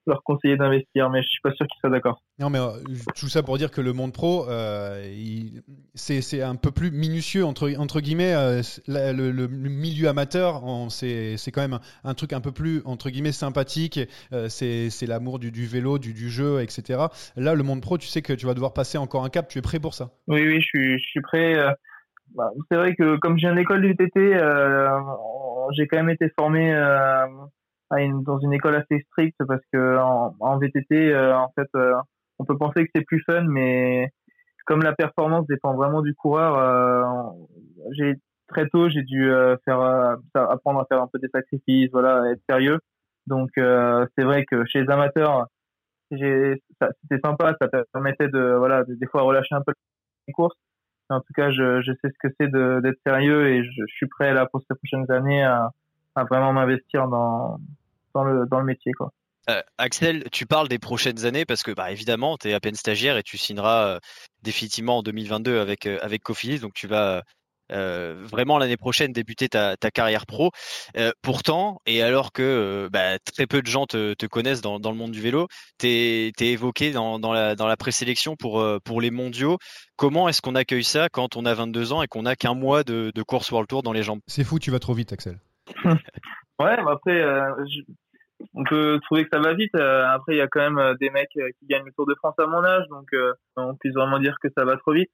[0.08, 2.22] leur conseiller d'investir, mais je suis pas sûr qu'ils soient d'accord.
[2.38, 2.70] Non, mais euh,
[3.14, 5.04] tout ça pour dire que le monde pro, euh,
[5.94, 8.34] c'est un peu plus minutieux entre, entre guillemets.
[8.34, 14.00] Euh, le, milieu amateur, c'est quand même un, truc un peu plus entre guillemets sympathique.
[14.48, 17.06] c'est l'amour du, du, vélo, du, du, jeu, etc.
[17.36, 19.48] Là, le monde pro, tu sais que tu vas devoir passer encore un cap.
[19.48, 21.56] Tu es prêt pour ça Oui, oui, je suis, je suis prêt.
[22.34, 24.38] Bah, c'est vrai que comme j'ai une école du TT,
[25.76, 26.72] j'ai quand même été formé
[27.90, 31.94] dans une école assez stricte parce que en, en VTT, euh, en fait, euh,
[32.38, 34.11] on peut penser que c'est plus fun, mais
[34.66, 37.31] comme la performance dépend vraiment du coureur, euh,
[37.92, 38.14] j'ai
[38.48, 39.31] très tôt j'ai dû
[39.64, 39.81] faire
[40.35, 42.79] apprendre à faire un peu des sacrifices, voilà, être sérieux.
[43.27, 45.46] Donc c'est vrai que chez les amateurs,
[46.11, 49.72] c'était sympa, ça permettait de voilà des fois relâcher un peu
[50.27, 50.57] les courses.
[51.11, 54.07] En tout cas, je, je sais ce que c'est d'être sérieux et je, je, suis
[54.09, 55.70] prêt là pour ces prochaines années à,
[56.18, 57.59] à vraiment m'investir dans,
[58.14, 58.92] dans le, dans le métier.
[58.92, 59.12] Quoi.
[59.48, 62.74] Euh, Axel, tu parles des prochaines années parce que bah, évidemment, tu es à peine
[62.74, 63.98] stagiaire et tu signeras euh,
[64.42, 67.22] définitivement en 2022 avec, euh, avec Cofilis, donc tu vas
[67.70, 70.52] vraiment l'année prochaine débuter ta, ta carrière pro.
[71.20, 74.96] pourtant, et alors que bah, très peu de gens te, te connaissent dans, dans, le
[74.96, 79.11] monde du vélo, tu es, évoqué dans, dans, la, dans la présélection pour, pour les
[79.11, 79.59] mondiaux.
[79.96, 82.85] Comment est-ce qu'on accueille ça quand on a 22 ans et qu'on n'a qu'un mois
[82.85, 84.20] de, de course World Tour dans les jambes?
[84.26, 85.38] C'est fou, tu vas trop vite, Axel.
[85.85, 87.52] Ouais, mais après, euh,
[88.54, 89.74] on peut trouver que ça va vite.
[89.74, 92.14] Euh, après, il y a quand même euh, des mecs qui gagnent le Tour de
[92.14, 93.09] France à mon âge, donc
[93.57, 95.11] on puisse vraiment dire que ça va trop vite.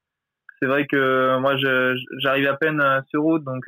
[0.60, 1.56] C'est vrai que moi,
[2.18, 3.64] j'arrive à peine sur route, donc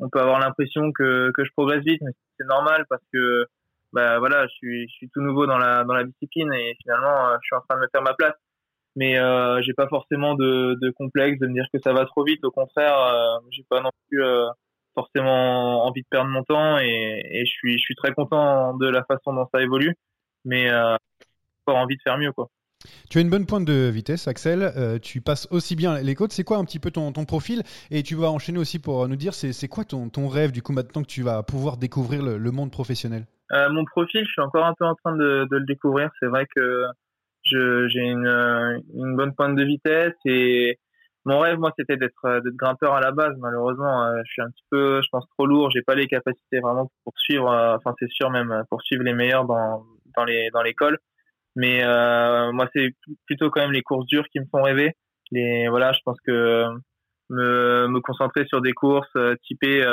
[0.00, 3.46] on peut avoir l'impression que, je progresse vite, mais c'est normal parce que
[3.92, 7.76] bah voilà, je suis, tout nouveau dans la discipline et finalement, je suis en train
[7.76, 8.34] de me faire ma place.
[8.98, 12.24] Mais euh, j'ai pas forcément de, de complexe de me dire que ça va trop
[12.24, 12.44] vite.
[12.44, 14.20] Au contraire, euh, j'ai pas non plus
[14.98, 19.04] forcément envie de perdre mon temps et, je suis je suis très content de la
[19.04, 19.94] façon dont ça évolue,
[20.44, 20.96] mais euh,
[21.64, 22.48] pas envie de faire mieux quoi.
[23.10, 24.62] Tu as une bonne pointe de vitesse, Axel.
[24.62, 26.30] Euh, tu passes aussi bien les côtes.
[26.30, 27.62] C'est quoi un petit peu ton, ton, profil?
[27.90, 30.72] Et tu vas enchaîner aussi pour nous dire, c'est quoi ton, ton, rêve du coup
[30.72, 33.26] maintenant que tu vas pouvoir découvrir le, monde professionnel?
[33.50, 36.08] Euh, Mon profil, je suis encore un peu en train de, de le découvrir.
[36.20, 36.84] C'est vrai que
[37.42, 40.78] j'ai une, une bonne pointe de vitesse et
[41.28, 43.36] mon rêve, moi, c'était d'être euh, d'être grimpeur à la base.
[43.38, 45.70] Malheureusement, euh, je suis un petit peu, je pense, trop lourd.
[45.70, 47.50] J'ai pas les capacités vraiment pour suivre.
[47.50, 49.84] Euh, enfin, c'est sûr même pour suivre les meilleurs dans
[50.16, 50.98] dans les dans l'école.
[51.54, 51.84] Mais
[52.52, 52.94] moi, c'est
[53.26, 54.92] plutôt quand même les courses dures qui me font rêver.
[55.32, 56.64] Les voilà, je pense que
[57.30, 59.84] me me concentrer sur des courses typées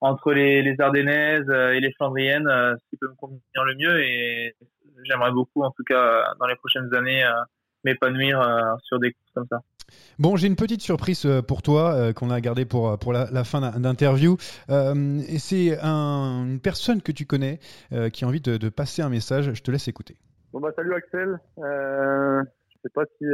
[0.00, 4.02] entre les, les Ardennaises et les Flandriennes, ce qui peut me convenir le mieux.
[4.02, 4.54] Et
[5.04, 7.24] j'aimerais beaucoup, en tout cas, dans les prochaines années,
[7.84, 8.38] m'épanouir
[8.84, 9.60] sur des courses comme ça.
[10.18, 12.96] Bon, j'ai une petite surprise euh, pour toi euh, qu'on a gardée pour, euh,
[13.32, 14.36] la, fin d'interview.
[14.38, 17.58] c'est une personne que tu connais
[18.12, 19.52] qui a envie de, passer un message.
[19.52, 20.16] Je te laisse écouter.
[20.52, 21.38] Bon bah salut Axel.
[21.56, 23.24] je sais pas si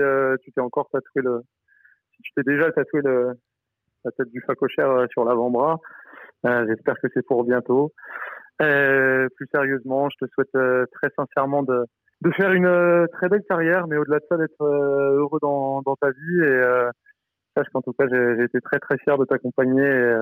[0.44, 1.42] tu t'es encore tatoué le,
[2.14, 3.33] si tu t'es déjà tatoué le,
[4.05, 5.79] la tête du facochère sur l'avant-bras.
[6.44, 7.92] J'espère que c'est pour bientôt.
[8.59, 11.85] plus sérieusement, je te souhaite très sincèrement de
[12.22, 15.83] de faire une euh, très belle carrière, mais au-delà de ça, d'être euh, heureux dans,
[15.83, 16.38] dans, ta vie.
[16.38, 16.90] Et euh,
[17.57, 20.14] sache qu'en tout cas, j'ai été très très fier de t'accompagner et,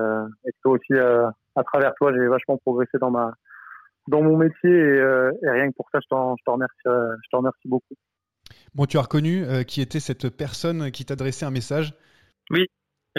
[0.45, 3.33] et, que toi aussi, à travers toi, j'ai vachement progressé dans ma
[4.07, 4.99] dans mon métier et,
[5.43, 7.93] et rien que pour ça, je t'en remercie, je te remercie beaucoup.
[8.73, 11.93] Bon, tu as reconnu qui était cette personne qui t'adressait un message?
[12.49, 12.65] Oui,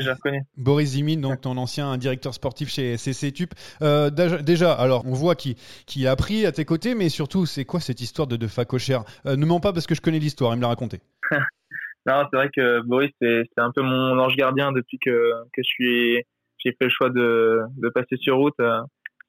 [0.00, 0.42] je reconnais.
[0.56, 3.54] Boris Zimin, donc ton ancien directeur sportif chez CC Tup.
[3.82, 7.80] Euh, déjà, alors on voit qui a appris à tes côtés, mais surtout, c'est quoi
[7.80, 10.56] cette histoire de, de facochère euh, Ne mens pas parce que je connais l'histoire, il
[10.56, 11.00] me l'a raconté.
[12.06, 16.24] non, c'est vrai que Boris, c'est un peu mon ange gardien depuis que, que j'ai
[16.64, 18.58] fait le choix de, de passer sur route.
[18.60, 18.80] Euh,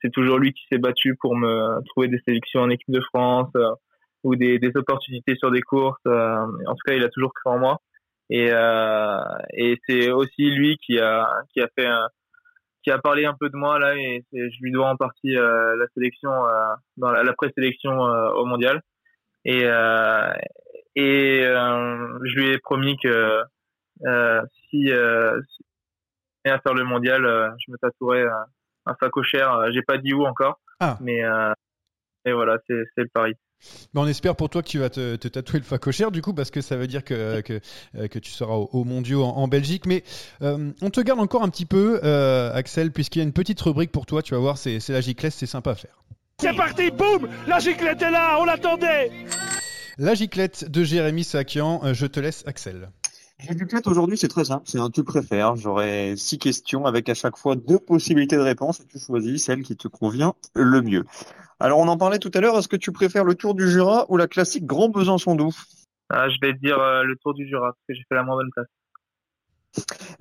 [0.02, 3.52] c'est toujours lui qui s'est battu pour me trouver des sélections en équipe de France
[4.24, 6.00] ou des, des opportunités sur des courses.
[6.06, 7.82] en tout cas, il a toujours cru en moi.
[8.30, 9.20] Et, euh,
[9.54, 12.08] et c'est aussi lui qui a qui a fait un,
[12.84, 15.76] qui a parlé un peu de moi là et je lui dois en partie euh,
[15.78, 18.82] la sélection euh, dans la, la présélection euh, au mondial.
[19.46, 20.34] Et euh,
[20.96, 23.42] et je lui ai promis que
[24.70, 24.94] si, si
[26.46, 28.26] à faire le mondial je me tatouerais
[28.86, 30.98] un facochère j'ai pas dit où encore ah.
[31.00, 31.22] mais
[32.26, 33.34] et voilà c'est c'est le pari
[33.96, 36.62] on espère pour toi que tu vas te, tatouer le facochère du coup parce que
[36.62, 37.60] ça veut dire que, que,
[37.96, 39.86] euh, tu seras au, au mondiaux en, Belgique.
[39.86, 40.04] Mais
[40.42, 43.60] euh, on te garde encore un petit peu, euh, Axel, puisqu'il y a une petite
[43.62, 44.22] rubrique pour toi.
[44.22, 46.04] Tu vas voir, c'est la giclette, c'est sympa à faire.
[46.40, 49.12] C'est parti, boum La giclette est là, on l'attendait
[49.98, 52.90] La giclette de Jérémy Sakian, je te laisse, Axel.
[53.48, 55.56] La giclette aujourd'hui, c'est très simple, c'est un tu préfères.
[55.56, 59.64] J'aurai six questions avec à chaque fois deux possibilités de réponse et tu choisis celle
[59.64, 61.06] qui te convient le mieux.
[61.62, 64.06] Alors on en parlait tout à l'heure, est-ce que tu préfères le Tour du Jura
[64.10, 65.54] ou la classique Grand Besançon Doux
[66.10, 68.38] ah, Je vais dire euh, le Tour du Jura, parce que j'ai fait la moins
[68.38, 68.68] bonne place.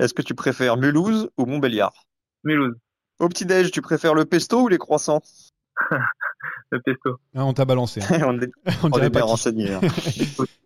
[0.01, 1.94] Est-ce que tu préfères Mulhouse ou Montbéliard?
[2.42, 2.77] Mulhouse.
[3.20, 5.22] Au petit-déj, tu préfères le pesto ou les croissants?
[6.70, 7.16] Le pesto.
[7.35, 8.01] Ah, on t'a balancé.
[8.03, 8.20] Hein.
[8.27, 8.51] on est,
[8.83, 9.72] on est bien renseigné.
[9.72, 9.81] Hein.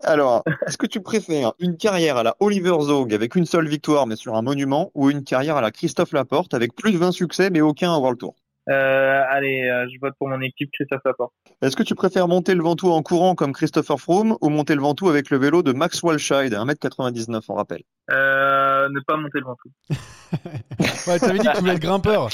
[0.03, 4.07] Alors, est-ce que tu préfères une carrière à la Oliver Zog avec une seule victoire
[4.07, 7.13] mais sur un monument ou une carrière à la Christophe Laporte avec plus de 20
[7.13, 8.35] succès mais aucun à World Tour?
[8.69, 11.33] Euh, allez, euh, je vote pour mon équipe Christophe Laporte.
[11.63, 14.81] Est-ce que tu préfères monter le Ventoux en courant comme Christopher Froome ou monter le
[14.81, 17.83] Ventoux avec le vélo de Max Walscheid, 1m99 on rappelle?
[18.11, 19.71] Euh, Ne pas monter le Ventoux.
[21.11, 22.29] ouais, t'avais dit que tu voulais être grimpeur.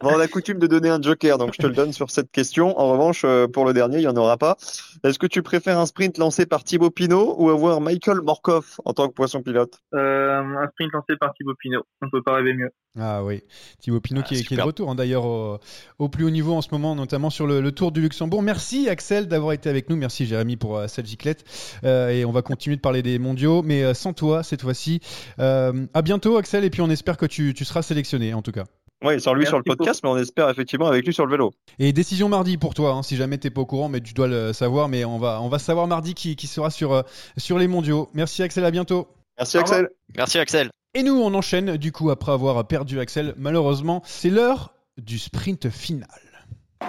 [0.00, 2.30] bon, on a coutume de donner un joker, donc je te le donne sur cette
[2.30, 2.78] question.
[2.78, 4.56] En revanche, pour le dernier, il n'y en aura pas.
[5.04, 8.92] Est-ce que tu préfères un sprint lancé par Thibaut Pinot ou avoir Michael Morkov en
[8.92, 9.80] tant que poisson pilote?
[9.94, 11.82] Euh, Un sprint lancé par Thibaut Pinot.
[12.00, 12.70] On ne peut pas rêver mieux.
[12.98, 13.42] Ah oui,
[13.80, 15.24] Thibaut Pinot ah, qui, est, qui, est, de retour hein, d'ailleurs
[15.98, 18.42] au, plus haut niveau en ce moment, notamment sur le, Tour du Luxembourg.
[18.42, 21.44] Merci Axel d'avoir été avec nous, merci Jérémy pour euh, cette giclette.
[21.84, 25.00] Euh, et on va continuer de parler des mondiaux, mais euh, sans toi cette fois-ci.
[25.38, 28.64] à bientôt Axel, et puis on espère que tu, seras sélectionné en tout cas.
[29.04, 31.52] Oui, sans lui sur le podcast, mais on espère effectivement avec lui sur le vélo.
[31.80, 34.28] Et décision mardi pour toi, hein, si jamais t'es pas au courant, mais tu dois
[34.28, 37.02] le savoir, mais on va, on va savoir mardi qui, qui sera sur,
[37.36, 38.08] sur les mondiaux.
[38.14, 39.08] Merci Axel, à bientôt.
[39.38, 39.88] Merci Axel.
[40.16, 40.70] Merci Axel.
[40.94, 45.70] Et nous, on enchaîne, du coup, après avoir perdu Axel, malheureusement, c'est l'heure du sprint
[45.70, 46.08] final.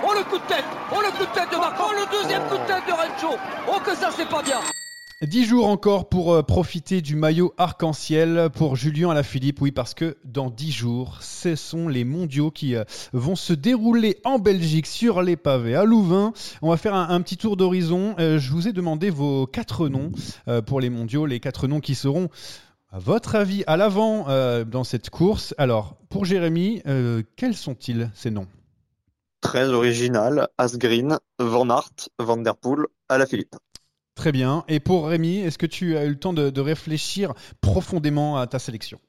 [0.03, 2.41] Oh le coup de tête Oh le coup de tête de Marc Oh le deuxième
[2.49, 3.37] coup de tête de Rencho
[3.67, 4.59] Oh que ça c'est pas bien
[5.21, 9.61] Dix jours encore pour euh, profiter du maillot arc-en-ciel pour Julien Alaphilippe.
[9.61, 14.17] Oui, parce que dans dix jours, ce sont les mondiaux qui euh, vont se dérouler
[14.25, 16.33] en Belgique sur les pavés à Louvain.
[16.61, 18.15] On va faire un, petit tour d'horizon.
[18.19, 20.11] Euh, je vous ai demandé vos quatre noms
[20.65, 22.27] pour les mondiaux, les quatre noms qui seront
[22.99, 28.29] votre avis, à l'avant euh, dans cette course, alors pour Jérémy, euh, quels sont-ils ces
[28.29, 28.47] noms?
[29.41, 32.85] Très original, Asgreen, Van Aert, Van Der Poel,
[33.27, 33.55] Philippe.
[34.15, 34.63] Très bien.
[34.67, 38.59] Et pour Rémi, est-ce que tu as eu le temps de, réfléchir profondément à ta
[38.59, 38.99] sélection?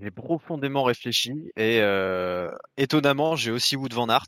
[0.00, 4.26] J'ai profondément réfléchi et euh, étonnamment, j'ai aussi Wood Van Aert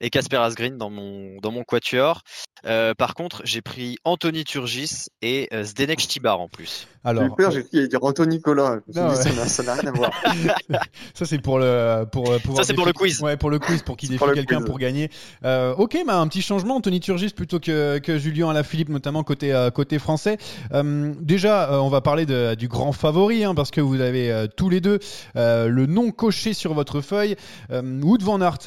[0.00, 2.22] et Casper Asgreen dans mon dans mon quatuor.
[2.64, 6.88] Euh, par contre, j'ai pris Anthony Turgis et euh, Zdenek Stibar en plus.
[7.06, 8.80] Alors, j'ai peur, j'ai dire Anthony Nicolas.
[8.90, 10.10] Ça n'a rien à voir.
[11.14, 13.20] ça c'est pour le pour ça c'est pour le quiz.
[13.20, 15.08] Ouais, pour le quiz pour qu'il défie quelqu'un pour gagner.
[15.44, 19.52] Euh, ok, bah un petit changement, Anthony Turgis plutôt que que Julien Alaphilippe notamment côté
[19.52, 20.36] euh, côté français.
[20.72, 24.68] Euh, déjà, on va parler de, du grand favori hein, parce que vous avez tous
[24.68, 24.98] les deux
[25.36, 27.36] le nom coché sur votre feuille.
[27.70, 28.58] Wood van Aert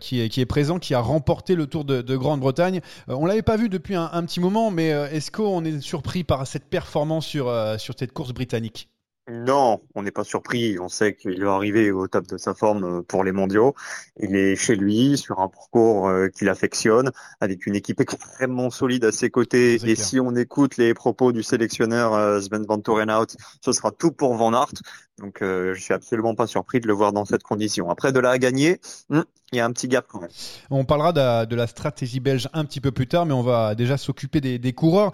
[0.00, 2.80] qui est qui est présent, qui a remporté le Tour de, de Grande-Bretagne.
[3.08, 6.46] on l'avait pas vu depuis un, un petit moment, mais est-ce qu'on est surpris par
[6.46, 8.88] cette performance sur sur cette course britannique?
[9.28, 10.78] Non, on n'est pas surpris.
[10.78, 13.74] On sait qu'il va arriver au top de sa forme euh, pour les mondiaux.
[14.20, 19.04] Il est chez lui, sur un parcours euh, qu'il affectionne, avec une équipe extrêmement solide
[19.04, 19.80] à ses côtés.
[19.84, 24.12] Et si on écoute les propos du sélectionneur euh, Sven Van Torenhout, ce sera tout
[24.12, 24.74] pour Van Aert.
[25.18, 27.90] Donc je suis absolument pas surpris de le voir dans cette condition.
[27.90, 30.30] Après de là à gagner, hmm, il y a un petit gap quand même.
[30.70, 31.12] On parlera
[31.46, 34.72] de, la stratégie belge un petit peu plus tard, mais on va déjà s'occuper des,
[34.72, 35.12] coureurs.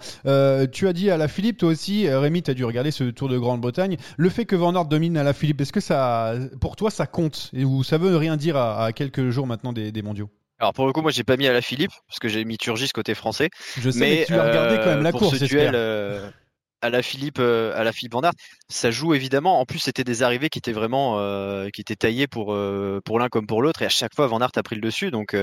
[0.71, 3.29] tu as dit à la Philippe, toi aussi, Rémi, tu as dû regarder ce Tour
[3.29, 3.97] de Grande-Bretagne.
[4.17, 7.05] Le fait que Van Aert domine à la Philippe, est-ce que ça, pour toi, ça
[7.05, 10.29] compte ou ça veut rien dire à, quelques jours maintenant des, mondiaux?
[10.59, 12.57] Alors pour le coup, moi j'ai pas mis à la Philippe parce que j'ai mis
[12.57, 13.49] Turgis côté français.
[13.77, 15.37] Je sais, mais, tu as regardé quand même la euh, course.
[15.37, 16.29] Ce duel euh,
[16.83, 18.21] à la Philippe, euh, à la Philippe Van
[18.69, 19.59] ça joue évidemment.
[19.59, 21.17] En plus, c'était des arrivées qui étaient vraiment,
[21.71, 22.55] qui étaient taillées pour
[23.05, 25.11] pour l'un comme pour l'autre, et à chaque fois Van Aert a pris le dessus.
[25.11, 25.35] Donc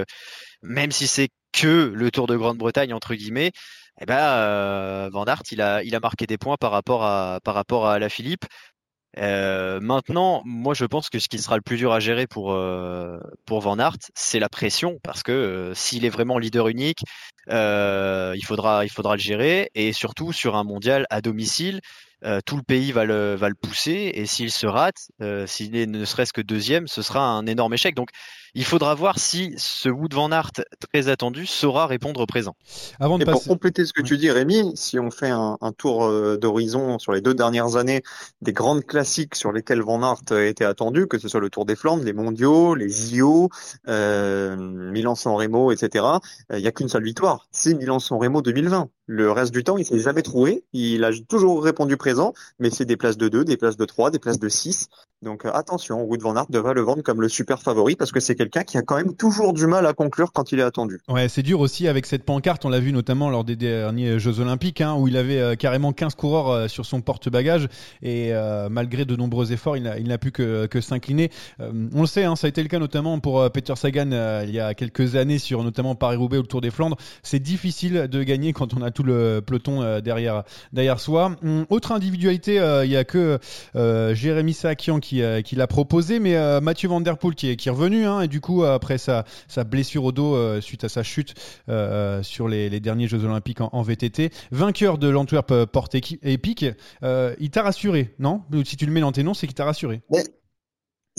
[0.62, 3.52] même si c'est que le Tour de Grande-Bretagne entre guillemets,
[4.00, 8.44] eh ben euh, Van Aert il a marqué des points par rapport à la Philippe.
[9.18, 12.52] Euh, maintenant, moi je pense que ce qui sera le plus dur à gérer pour
[12.52, 17.02] euh, pour Van Aert, c'est la pression parce que euh, s'il est vraiment leader unique,
[17.48, 21.80] il faudra il faudra le gérer et surtout sur un mondial à domicile,
[22.44, 25.08] tout le pays va le va le pousser et s'il se rate,
[25.46, 27.94] s'il est ne serait-ce que deuxième, ce sera un énorme échec.
[27.94, 28.10] Donc
[28.54, 30.50] il faudra voir si ce Wood Van Aert
[30.92, 32.56] très attendu saura répondre présent.
[32.98, 36.04] Avant de Et pour compléter ce que tu dis, Rémi, si on fait un, tour
[36.04, 38.02] euh, d'horizon sur les deux dernières années
[38.42, 41.76] des grandes classiques sur lesquelles Van Aert été attendu, que ce soit le Tour des
[41.76, 43.50] Flandres, les Mondiaux, les IO,
[43.88, 46.04] euh, Milan-San Remo, etc.,
[46.50, 48.88] euh, il n'y a qu'une seule victoire, c'est Milan-San Remo 2020.
[49.06, 50.64] Le reste du temps, il s'est jamais trouvé.
[50.72, 52.09] Il a toujours répondu présent,
[52.58, 54.88] mais c'est des places de 2, des places de 3, des places de 6.
[55.22, 58.20] Donc euh, attention, Wood van Aert devrait le vendre comme le super favori parce que
[58.20, 60.98] c'est quelqu'un qui a quand même toujours du mal à conclure quand il est attendu.
[61.08, 62.64] Ouais, c'est dur aussi avec cette pancarte.
[62.64, 65.92] On l'a vu notamment lors des derniers Jeux Olympiques hein, où il avait euh, carrément
[65.92, 67.68] 15 coureurs euh, sur son porte-bagages
[68.02, 68.32] et
[68.70, 71.30] malgré de nombreux efforts, il n'a pu que, s'incliner.
[71.58, 74.10] on le sait, hein, ça a été le cas notamment pour Peter Sagan
[74.42, 76.96] il y a quelques années sur notamment Paris-Roubaix ou le Tour des Flandres.
[77.22, 81.32] C'est difficile de gagner quand on a tout le peloton derrière, derrière soi.
[81.42, 82.54] Hum, autre individualité,
[82.84, 83.38] il n'y a que
[83.74, 87.70] Jérémy Sakian qui euh, qui, l'a proposé, mais euh, Mathieu Van Der Poel qui est,
[87.70, 89.24] revenu, hein, et du coup, après sa,
[89.66, 91.34] blessure au dos euh, suite à sa chute
[92.22, 96.66] sur les, derniers Jeux Olympiques en, VTT, vainqueur de l'Antwerp Porte Epic,
[97.02, 98.42] il t'a rassuré, non?
[98.64, 100.02] Si tu le mets dans tes noms, c'est qu'il t'a rassuré.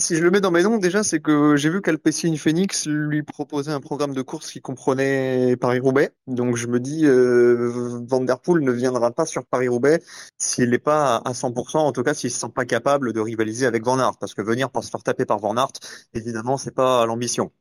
[0.02, 3.22] Si je le mets dans mes noms, déjà, c'est que j'ai vu qu'Alpecin Phoenix lui
[3.22, 6.10] proposait un programme de course qui comprenait Paris-Roubaix.
[6.26, 10.02] Donc je me dis, euh, ne viendra pas sur Paris-Roubaix
[10.38, 13.20] s'il n'est pas à 100%, en tout cas s'il ne se sent pas capable de
[13.20, 14.18] rivaliser avec Van Aert.
[14.18, 15.70] Parce que venir pour se faire taper par Van Aert,
[16.14, 17.52] évidemment, c'est pas l'ambition.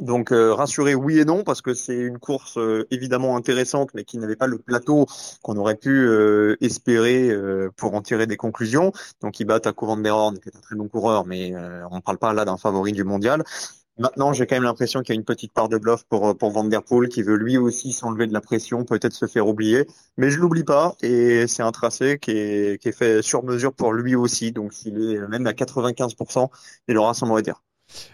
[0.00, 4.04] Donc euh, rassuré oui et non parce que c'est une course euh, évidemment intéressante mais
[4.04, 5.06] qui n'avait pas le plateau
[5.42, 7.30] qu'on aurait pu euh, espérer
[7.76, 8.92] pour en tirer des conclusions.
[9.22, 11.54] Donc il bat à der Horn qui est un très bon coureur mais
[11.90, 13.44] on ne parle pas là d'un favori du mondial.
[13.98, 16.50] Maintenant, j'ai quand même l'impression qu'il y a une petite part de bluff pour pour
[16.52, 19.86] Van der Poel qui veut lui aussi s'enlever de la pression, peut-être se faire oublier,
[20.16, 23.72] mais je l'oublie pas et c'est un tracé qui est qui est fait sur mesure
[23.72, 24.52] pour lui aussi.
[24.52, 26.48] Donc s'il est même à 95%,
[26.88, 27.60] il aura son mot à dire.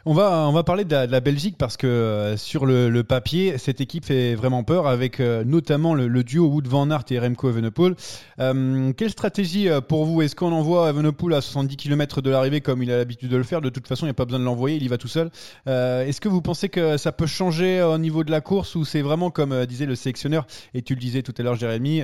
[0.07, 3.81] On va, on va parler de la, Belgique parce que euh, sur le, papier, cette
[3.81, 7.95] équipe fait vraiment peur avec euh, notamment le, duo Wood Van Aert et Remco Evenepoel.
[8.39, 12.83] Euh, quelle stratégie pour vous Est-ce qu'on envoie Evenepoel à 70 km de l'arrivée comme
[12.83, 13.61] il a l'habitude de le faire?
[13.61, 15.31] De toute façon, il n'y a pas besoin de l'envoyer, il y va tout seul.
[15.67, 19.03] Est-ce que vous pensez que ça peut changer au niveau de la course ou c'est
[19.03, 22.03] vraiment comme disait le sélectionneur et tu le disais tout à l'heure Jérémy,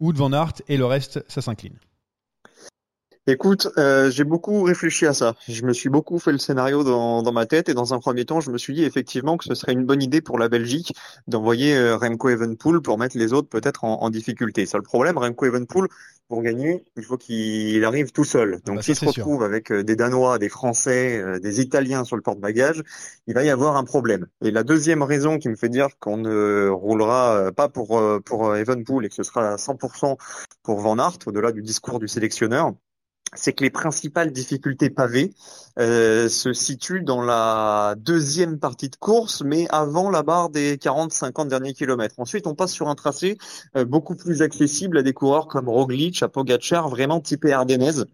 [0.00, 1.76] Wood Van Aert et le reste, ça s'incline?
[3.26, 5.34] Écoute, euh, j'ai beaucoup réfléchi à ça.
[5.48, 8.26] Je me suis beaucoup fait le scénario dans, dans, ma tête et dans un premier
[8.26, 10.92] temps, je me suis dit effectivement que ce serait une bonne idée pour la Belgique
[11.26, 14.66] d'envoyer euh, Remco Evenpool pour mettre les autres peut-être en, en, difficulté.
[14.66, 15.88] Seul problème, Remco Evenpool,
[16.28, 18.60] pour gagner, il faut qu'il arrive tout seul.
[18.66, 22.22] Donc bah, s'il se retrouve avec euh, des Danois, des Français, des Italiens sur le
[22.22, 22.82] porte-bagages,
[23.26, 24.26] il va y avoir un problème.
[24.42, 29.06] Et la deuxième raison qui me fait dire qu'on ne roulera pas pour, pour Evenpool
[29.06, 30.18] et que ce sera à 100%
[30.62, 32.74] pour Van Aert, au-delà du discours du sélectionneur,
[33.34, 35.32] c'est que les principales difficultés pavées
[35.78, 41.48] euh, se situent dans la deuxième partie de course, mais avant la barre des 40-50
[41.48, 42.14] derniers kilomètres.
[42.18, 43.38] Ensuite, on passe sur un tracé
[43.76, 48.06] euh, beaucoup plus accessible à des coureurs comme Roglic, à Pogacar, vraiment typé ardennaise.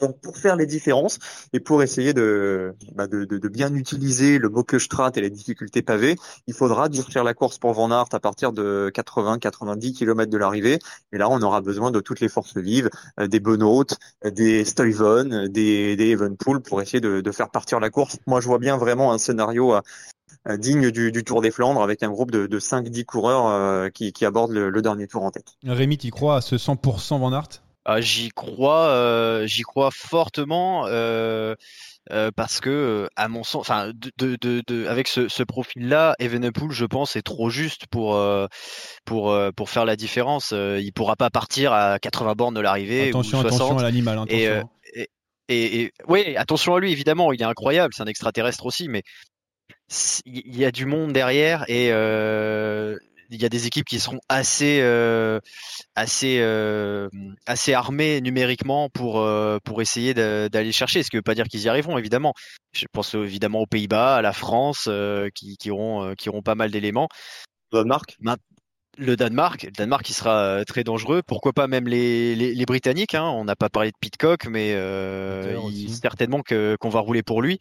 [0.00, 1.18] Donc pour faire les différences
[1.52, 5.82] et pour essayer de, bah de, de, de, bien utiliser le Strat et les difficultés
[5.82, 10.38] pavées, il faudra durcir la course pour Van Aert à partir de 80-90 km de
[10.38, 10.78] l'arrivée.
[11.12, 13.84] Et là, on aura besoin de toutes les forces vives, euh, des Benoît,
[14.24, 18.18] des Stuyven, des, des Evenpool pour essayer de, de, faire partir la course.
[18.26, 22.02] Moi, je vois bien vraiment un scénario euh, digne du, du, Tour des Flandres avec
[22.02, 25.30] un groupe de, de 5-10 coureurs euh, qui, qui abordent le, le, dernier tour en
[25.30, 25.56] tête.
[25.64, 27.62] Rémi, tu crois à ce 100% Van Aert?
[27.86, 31.54] Ah, j'y crois, euh, j'y crois fortement euh,
[32.10, 36.70] euh, parce que, à mon sens, enfin, de, de, de, avec ce, ce profil-là, Evenepoel,
[36.70, 38.18] je pense, est trop juste pour
[39.04, 40.52] pour pour faire la différence.
[40.52, 43.46] il pourra pas partir à 80 bornes de l'arrivée ou 60.
[43.46, 44.44] Attention à l'animal, hein, et,
[44.94, 45.10] et,
[45.48, 49.02] et, et, oui, attention à lui, évidemment, il est incroyable, c'est un extraterrestre aussi, mais
[50.24, 51.90] il y a du monde derrière et
[53.34, 55.40] il y a des équipes qui seront assez euh,
[55.94, 57.08] assez euh,
[57.46, 61.02] assez armées numériquement pour euh, pour essayer d'aller chercher.
[61.02, 62.32] Ce qui veut pas dire qu'ils y arriveront évidemment.
[62.72, 64.88] Je pense évidemment aux Pays-Bas, à la France,
[65.34, 67.08] qui, qui auront qui auront pas mal d'éléments.
[67.72, 68.16] Danemark.
[68.96, 71.20] Le Danemark, le Danemark qui sera très dangereux.
[71.26, 73.24] Pourquoi pas même les, les, les Britanniques hein.
[73.24, 77.58] On n'a pas parlé de Pitcock, mais il, certainement qu'on va rouler pour lui.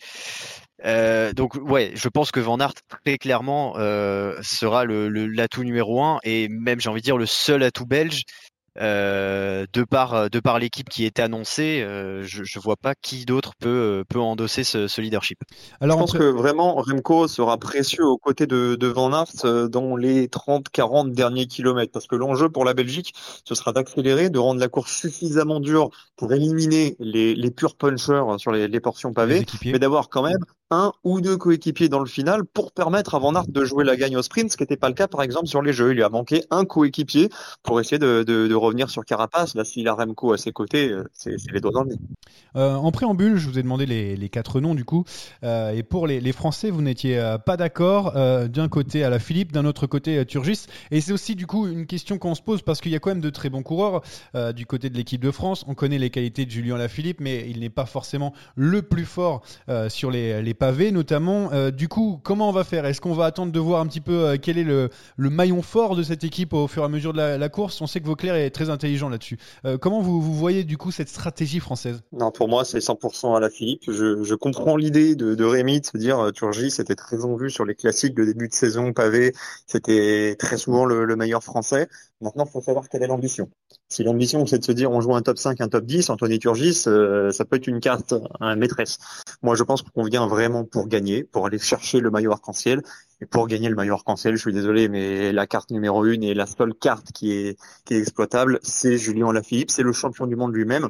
[0.86, 6.04] Euh, donc ouais, je pense que Van Aert très clairement euh, sera le l'atout numéro
[6.04, 8.24] un et même j'ai envie de dire le seul atout belge
[8.82, 13.24] euh, de par de par l'équipe qui est annoncée, euh, je, je vois pas qui
[13.26, 15.38] d'autre peut peut endosser ce, ce leadership.
[15.80, 19.68] Alors, je pense que vraiment Remco sera précieux aux côtés de, de Van Aert euh,
[19.68, 23.14] dans les 30-40 derniers kilomètres, parce que l'enjeu pour la Belgique,
[23.46, 28.24] ce sera d'accélérer, de rendre la course suffisamment dure pour éliminer les, les purs punchers
[28.38, 32.06] sur les, les portions pavées, mais d'avoir quand même un ou deux coéquipiers dans le
[32.06, 34.78] final pour permettre à Van Aert de jouer la gagne au sprint, ce qui n'était
[34.78, 35.92] pas le cas par exemple sur les jeux.
[35.92, 37.30] Il lui a manqué un coéquipier
[37.64, 39.56] pour essayer de, revenir sur Carapace.
[39.56, 42.00] Là, s'il a Remco à ses côtés, euh, c'est les doigts dans le nez.
[42.56, 45.04] Euh, en préambule, je vous ai demandé les, quatre noms du coup.
[45.44, 49.66] Euh, et pour les, Français, vous n'étiez pas d'accord d'un côté à la Philippe, d'un
[49.66, 50.66] autre côté à Turgis.
[50.90, 53.12] Et c'est aussi du coup une question qu'on se pose parce qu'il y a quand
[53.12, 54.02] même de très bons coureurs
[54.56, 55.64] du côté de l'équipe de France.
[55.68, 59.44] On connaît les qualités de Julien Lafilippe, mais il n'est pas forcément le plus fort
[59.90, 61.52] sur les, les, pavés notamment.
[61.72, 62.86] du coup, comment on va faire?
[62.86, 66.04] Est-ce qu'on va attendre de voir un petit peu quel est le, maillon fort de
[66.04, 67.82] cette équipe au fur et à mesure de la, course?
[67.82, 69.38] On sait que Vauclair est très intelligent là-dessus.
[69.82, 72.02] comment vous, vous, voyez du coup cette stratégie française?
[72.14, 73.84] Non, pour moi, c'est 100% à la Philippe.
[73.88, 77.50] Je, je comprends l'idée de, de, Rémi de se dire Turgis, c'était très en vue
[77.50, 79.34] sur les classiques de début de saison pavé.
[79.68, 81.90] C'était très souvent le, le meilleur français.
[82.22, 83.50] Maintenant, il faut savoir quelle est l'ambition.
[83.94, 86.40] Si l'ambition, c'est de se dire on joue un top 5, un top 10, Anthony
[86.40, 88.98] Turgis, euh, ça peut être une carte maîtresse.
[89.44, 92.82] Moi, je pense qu'on vient vraiment pour gagner, pour aller chercher le maillot arc-en-ciel.
[93.22, 96.34] Et pour gagner le maillot arc-en-ciel, je suis désolé, mais la carte numéro une et
[96.34, 100.36] la seule carte qui est, qui est exploitable, c'est Julien Lafilippe, c'est le champion du
[100.36, 100.90] monde lui-même.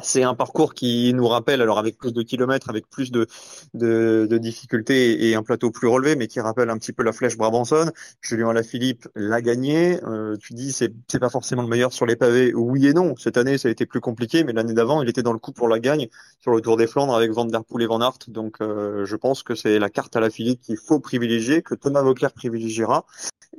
[0.00, 3.26] C'est un parcours qui nous rappelle, alors avec plus de kilomètres, avec plus de,
[3.74, 7.12] de, de, difficultés et un plateau plus relevé, mais qui rappelle un petit peu la
[7.12, 7.90] flèche Brabanson.
[8.20, 9.98] Julien Alaphilippe l'a gagné.
[10.04, 12.52] Euh, tu dis c'est c'est pas forcément le meilleur sur les pavés.
[12.54, 13.14] Oui et non.
[13.16, 15.52] Cette année ça a été plus compliqué, mais l'année d'avant il était dans le coup
[15.52, 16.08] pour la gagne
[16.40, 18.18] sur le Tour des Flandres avec Van der Poel et Van Aert.
[18.28, 21.74] Donc euh, je pense que c'est la carte à la Philippe qu'il faut privilégier, que
[21.74, 23.06] Thomas Vauclair privilégiera.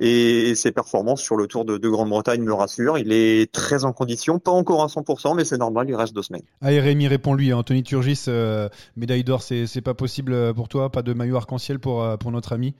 [0.00, 2.98] Et ses performances sur le Tour de, de Grande-Bretagne me rassurent.
[2.98, 6.14] Il est très en condition, pas encore à 100%, mais c'est normal, il reste
[6.60, 7.52] Allez Rémi, réponds-lui.
[7.52, 11.78] Anthony Turgis, euh, médaille d'or, c'est pas possible euh, pour toi Pas de maillot arc-en-ciel
[11.78, 12.74] pour, euh, pour notre ami?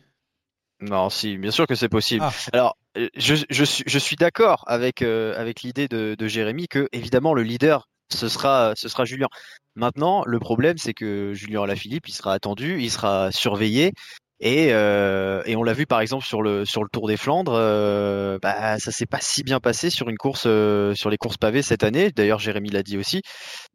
[0.80, 2.24] Non, si, bien sûr que c'est possible.
[2.24, 2.32] Ah.
[2.52, 2.76] Alors,
[3.16, 7.42] je, je, suis, je suis d'accord avec, avec l'idée de, de Jérémy que, évidemment, le
[7.42, 9.28] leader, ce sera, ce sera Julien.
[9.74, 13.92] Maintenant, le problème, c'est que Julien Alaphilippe, il sera attendu, il sera surveillé.
[14.40, 17.54] Et, euh, et on l'a vu par exemple sur le sur le Tour des Flandres,
[17.54, 21.38] euh, bah, ça s'est pas si bien passé sur une course euh, sur les courses
[21.38, 22.12] pavées cette année.
[22.12, 23.22] D'ailleurs, Jérémy l'a dit aussi.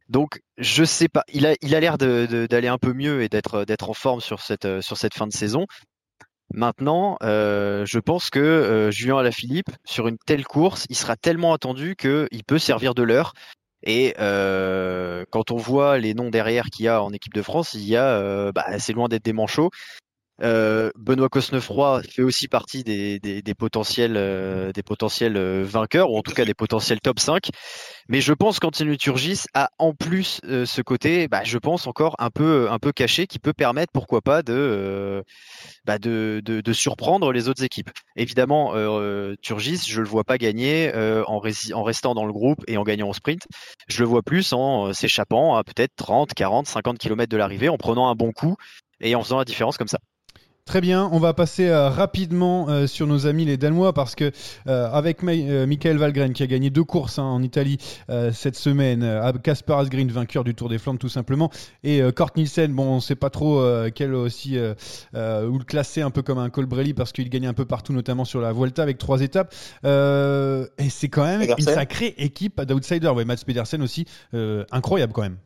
[0.08, 1.24] Donc, je sais pas.
[1.34, 4.40] Il a il a l'air d'aller un peu mieux et d'être d'être en forme sur
[4.42, 5.66] cette sur cette fin de saison.
[6.54, 11.52] Maintenant, euh, je pense que euh, Julien Alaphilippe, sur une telle course, il sera tellement
[11.54, 13.34] attendu qu'il peut servir de l'heure.
[13.82, 17.74] Et euh, quand on voit les noms derrière qu'il y a en équipe de France,
[17.74, 19.72] il y a, bah, c'est loin d'être des manchots.
[20.42, 23.20] Euh, Benoît Cosnefroy fait aussi partie des,
[23.58, 24.14] potentiels,
[24.74, 27.50] des potentiels euh, euh, vainqueurs, ou en tout cas des potentiels top 5.
[28.10, 32.30] Mais je pense qu'Anthony Turgis a en plus ce côté, bah, je pense encore un
[32.30, 35.24] peu, caché, qui peut permettre, pourquoi pas, de,
[35.86, 35.98] bah,
[36.74, 37.92] surprendre les autres équipes.
[38.16, 38.74] Évidemment,
[39.42, 41.42] Turgis, je le vois pas gagner en,
[41.74, 43.48] en restant dans le groupe et en gagnant au sprint.
[43.88, 47.78] Je le vois plus en s'échappant à peut-être 30, 40, 50 km de l'arrivée, en
[47.78, 48.56] prenant un bon coup
[49.00, 50.00] et en faisant la différence comme ça.
[50.66, 54.32] Très bien, on va passer euh, rapidement euh, sur nos amis les Danois parce que
[54.66, 57.78] euh, avec Michael Valgren qui a gagné deux courses hein, en Italie
[58.32, 61.52] cette semaine, Kasper Asgreen vainqueur du Tour des Flandres tout simplement
[61.84, 63.62] et Kort Nielsen, bon on sait pas trop
[63.94, 64.62] quel aussi ou
[65.14, 68.40] le classer un peu comme un Colbrelli parce qu'il gagnait un peu partout notamment sur
[68.40, 69.54] la Vuelta avec trois étapes
[69.84, 73.14] et c'est quand même une sacrée équipe d'outsiders.
[73.16, 74.06] Ouais, Mats Pedersen aussi
[74.72, 75.38] incroyable quand même.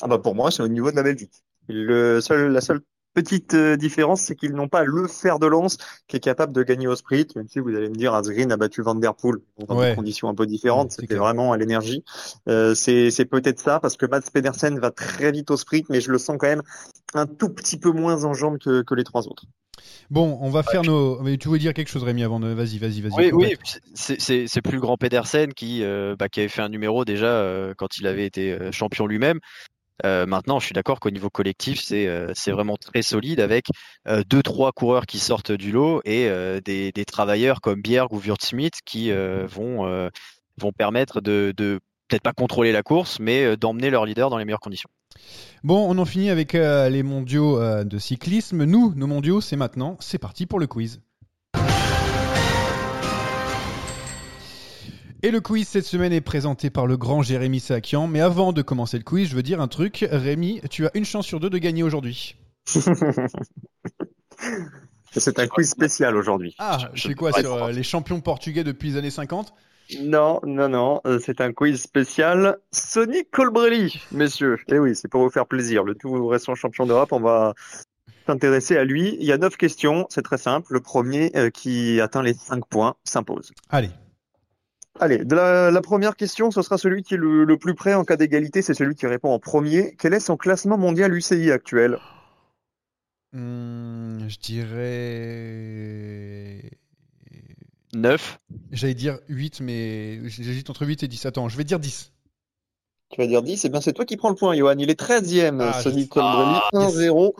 [0.00, 1.44] Ah bah pour moi c'est au niveau de la Belgique.
[1.68, 2.80] Le seul, la seule
[3.14, 5.76] Petite euh, différence, c'est qu'ils n'ont pas le fer de lance
[6.08, 8.56] qui est capable de gagner au sprint, même si vous allez me dire Asgreen a
[8.56, 9.36] battu Van Der Poel
[9.66, 12.04] dans des conditions un peu différentes, c'était vraiment à l'énergie.
[12.48, 16.10] Euh, c'est peut-être ça, parce que Mats Pedersen va très vite au sprint, mais je
[16.10, 16.62] le sens quand même
[17.14, 19.44] un tout petit peu moins en jambes que, que les trois autres.
[20.10, 21.20] Bon, on va faire nos.
[21.22, 22.48] Mais tu voulais dire quelque chose, Rémi, avant de.
[22.48, 23.12] Vas-y, vas-y, vas-y.
[23.16, 23.56] Oui, oui,
[23.94, 27.72] c'est plus le grand Pedersen qui, euh, bah, qui avait fait un numéro déjà euh,
[27.76, 29.40] quand il avait été euh, champion lui-même.
[30.04, 33.66] Euh, maintenant, je suis d'accord qu'au niveau collectif, c'est euh, vraiment très solide avec
[34.08, 36.28] euh, deux trois coureurs qui sortent du lot et
[36.64, 40.10] des, des, travailleurs comme Bjerg ou Wurtzschmidt qui vont
[40.58, 44.44] vont permettre de, de peut-être pas contrôler la course, mais d'emmener leur leader dans les
[44.44, 44.90] meilleures conditions.
[45.62, 48.64] Bon, on en finit avec les mondiaux de cyclisme.
[48.64, 49.96] Nous, nos mondiaux, c'est maintenant.
[50.00, 51.00] C'est parti pour le quiz.
[55.24, 58.08] Et le quiz cette semaine est présenté par le grand Jérémy Sakian.
[58.08, 60.04] Mais avant de commencer le quiz, je veux dire un truc.
[60.10, 62.34] Rémi, tu as une chance sur deux de gagner aujourd'hui.
[65.14, 66.56] C'est un quiz spécial aujourd'hui.
[66.58, 69.52] Ah, c'est quoi sur euh, les champions portugais depuis les années 50
[70.00, 71.02] Non, non, non.
[71.06, 74.56] Euh, c'est un quiz spécial Sonic Colbrelli, messieurs.
[74.68, 75.84] Et eh oui, c'est pour vous faire plaisir.
[75.84, 77.52] Le tout récent champion d'Europe, on va
[78.26, 79.18] s'intéresser à lui.
[79.20, 80.06] Il y a neuf questions.
[80.08, 80.72] C'est très simple.
[80.72, 83.52] Le premier euh, qui atteint les cinq points s'impose.
[83.68, 83.90] Allez.
[85.00, 88.16] Allez, de la, première question, ce sera celui qui est le, plus près en cas
[88.16, 89.96] d'égalité, c'est celui qui répond en premier.
[89.98, 91.98] Quel est son classement mondial UCI actuel?
[93.32, 95.42] Hmm, je dirais.
[97.94, 98.40] 9.
[98.70, 101.26] J'allais dire 8, mais j'hésite entre 8 et 10.
[101.26, 102.12] Attends, je vais dire 10.
[103.10, 104.76] Tu vas dire 10, et bien c'est toi qui prends le point, Johan.
[104.78, 107.30] Il est 13e, ah, Sonny Colbrelli, 1-0 euh,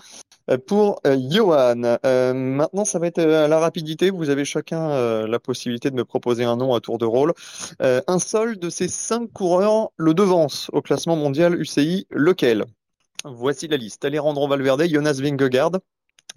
[0.66, 1.99] pour euh, Johan.
[2.05, 4.11] Euh, maintenant, ça va être à la rapidité.
[4.11, 7.32] Vous avez chacun la possibilité de me proposer un nom à tour de rôle.
[7.80, 12.07] un seul de ces cinq coureurs le devance au classement mondial UCI.
[12.11, 12.64] Lequel?
[13.24, 14.05] Voici la liste.
[14.05, 15.78] Alejandro Valverde, Jonas Vingegaard,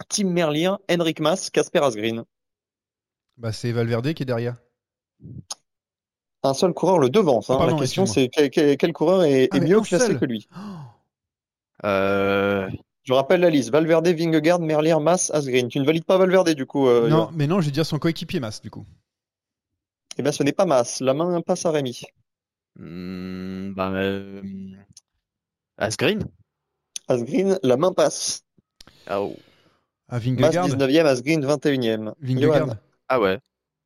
[0.09, 2.23] Tim Merlier, Henrik Mas, Casper Asgreen.
[3.37, 4.55] Bah, c'est Valverde qui est derrière.
[6.43, 7.49] Un seul coureur le devance.
[7.49, 7.65] Hein.
[7.65, 10.47] la question, c'est quel, coureur est, ah, mieux classé que lui?
[11.83, 12.69] Euh...
[13.05, 13.69] Je rappelle la liste.
[13.71, 15.69] Valverde, Vingegaard, Merlier, Mas, Asgreen.
[15.69, 17.99] Tu ne valides pas Valverde, du coup euh, Non, mais non, je vais dire son
[17.99, 18.85] coéquipier Mas, du coup.
[20.17, 21.01] Eh bien, ce n'est pas Mas.
[21.01, 22.01] La main passe à Rémi.
[22.77, 24.41] Hmm, bah, euh...
[25.77, 26.25] Asgreen
[27.07, 28.43] Asgreen, la main passe.
[29.05, 29.35] Ah, oh.
[30.09, 30.67] À Vingegaard.
[30.67, 32.13] Mas 19e, Asgreen 21e.
[32.19, 32.77] Vingegaard.
[33.07, 33.39] Ah ouais.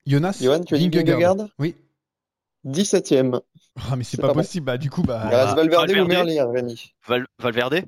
[0.06, 0.38] Jonas?
[0.42, 1.76] Johan, tu as dit Vingegaard Oui.
[2.66, 3.42] 17e.
[3.76, 4.66] Ah, mais c'est pas, possible.
[4.66, 5.28] Bah, du coup, bah.
[5.30, 6.94] Il reste Valverde, ou Merlier, Rémi?
[7.38, 7.84] Valverde?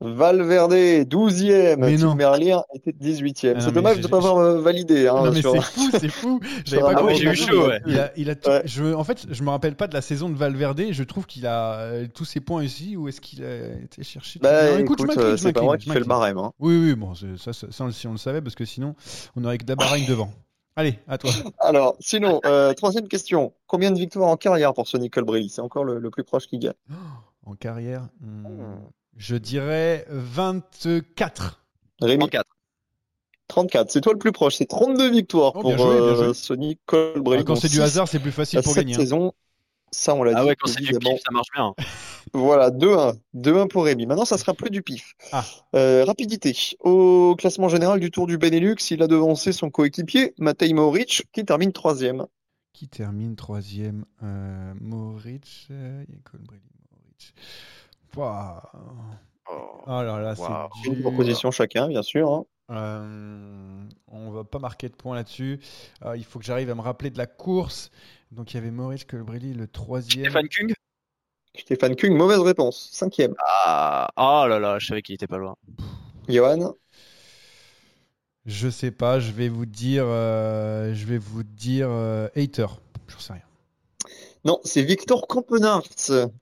[0.00, 1.76] Valverde, 12e.
[1.76, 2.14] Mais non.
[2.14, 3.54] Merlier était 18e.
[3.56, 5.08] Ah c'est dommage de ne pas avoir euh, validé.
[5.08, 6.40] Hein, non, mais c'est fou, c'est fou.
[6.64, 7.16] J'avais pas compris.
[7.16, 7.80] j'ai eu chaud, ouais.
[7.86, 8.34] Il a, il a
[8.64, 10.82] je, en fait, je me rappelle pas de la saison de Valverde.
[10.90, 12.96] Je trouve qu'il a euh, tous ses points ici.
[12.96, 16.06] Où est-ce qu'il a été cherché bah, écoute, écoute c'est pas moi qui fais le
[16.06, 16.38] barème.
[16.38, 16.52] Hein.
[16.58, 18.94] Oui, oui, bon, ça, ça, ça, si on le savait, parce que sinon,
[19.36, 20.30] on aurait que Dabarine devant.
[20.76, 21.30] Allez, à toi.
[21.58, 23.52] Alors, sinon, euh, troisième question.
[23.66, 26.72] Combien de victoires en carrière pour Sonny Colbrelli C'est encore le, plus proche qui gagne.
[27.46, 28.76] en carrière hmm,
[29.16, 31.62] Je dirais 24.
[32.00, 32.46] Rémi 34.
[33.48, 34.56] 34, c'est toi le plus proche.
[34.56, 37.42] C'est 32 victoires oh, pour euh, Sonny Colbrelli.
[37.42, 38.94] Ah, quand c'est du hasard, c'est plus facile pour gagner.
[38.94, 38.98] Hein.
[38.98, 39.32] saison,
[39.90, 40.48] ça, on l'a ah dit.
[40.48, 41.74] ouais, quand c'est du pif, ça marche bien.
[42.32, 43.18] voilà, 2-1.
[43.34, 44.06] 2-1 pour Rémi.
[44.06, 45.14] Maintenant, ça sera plus du pif.
[45.32, 45.44] Ah.
[45.74, 46.56] Euh, rapidité.
[46.80, 51.44] Au classement général du Tour du Benelux, il a devancé son coéquipier, Matej Moric, qui
[51.44, 52.26] termine troisième.
[52.72, 55.66] Qui termine troisième euh, Moric.
[55.72, 56.04] Euh,
[56.38, 57.34] Moric.
[58.16, 58.60] Wow.
[59.52, 59.82] Oh.
[59.86, 62.30] là là, c'est Une proposition chacun, bien sûr.
[62.30, 62.44] Hein.
[62.70, 65.60] Euh, on va pas marquer de points là-dessus.
[66.04, 67.90] Euh, il faut que j'arrive à me rappeler de la course.
[68.30, 70.24] Donc il y avait Maurice Colbrelli, le troisième.
[70.24, 70.72] Stéphane Kung?
[71.56, 72.90] Stéphane Kung, mauvaise réponse.
[72.92, 73.34] Cinquième.
[73.64, 75.56] Ah, oh là là, je savais qu'il était pas loin.
[76.28, 76.74] Johan?
[78.46, 82.66] Je sais pas, je vais vous dire, euh, je vais vous dire euh, hater.
[83.08, 83.42] Je sais rien.
[84.44, 85.82] Non, c'est Victor Campenart.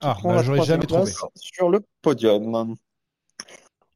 [0.00, 1.12] Ah, bah, j'aurais jamais trouvé.
[1.34, 2.76] Sur le podium.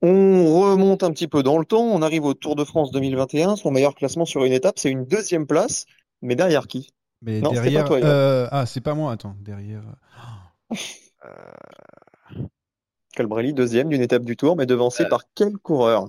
[0.03, 1.85] On remonte un petit peu dans le temps.
[1.85, 3.57] On arrive au Tour de France 2021.
[3.57, 5.87] Son meilleur classement sur une étape, c'est une deuxième place.
[6.23, 6.91] Mais derrière qui?
[7.23, 7.87] Mais derrière.
[7.93, 9.37] Euh, ah, c'est pas moi, attends.
[9.41, 9.83] Derrière.
[11.25, 11.29] Euh...
[13.17, 15.09] Colbrelli, deuxième d'une étape du tour, mais devancé euh.
[15.09, 16.09] par quel coureur?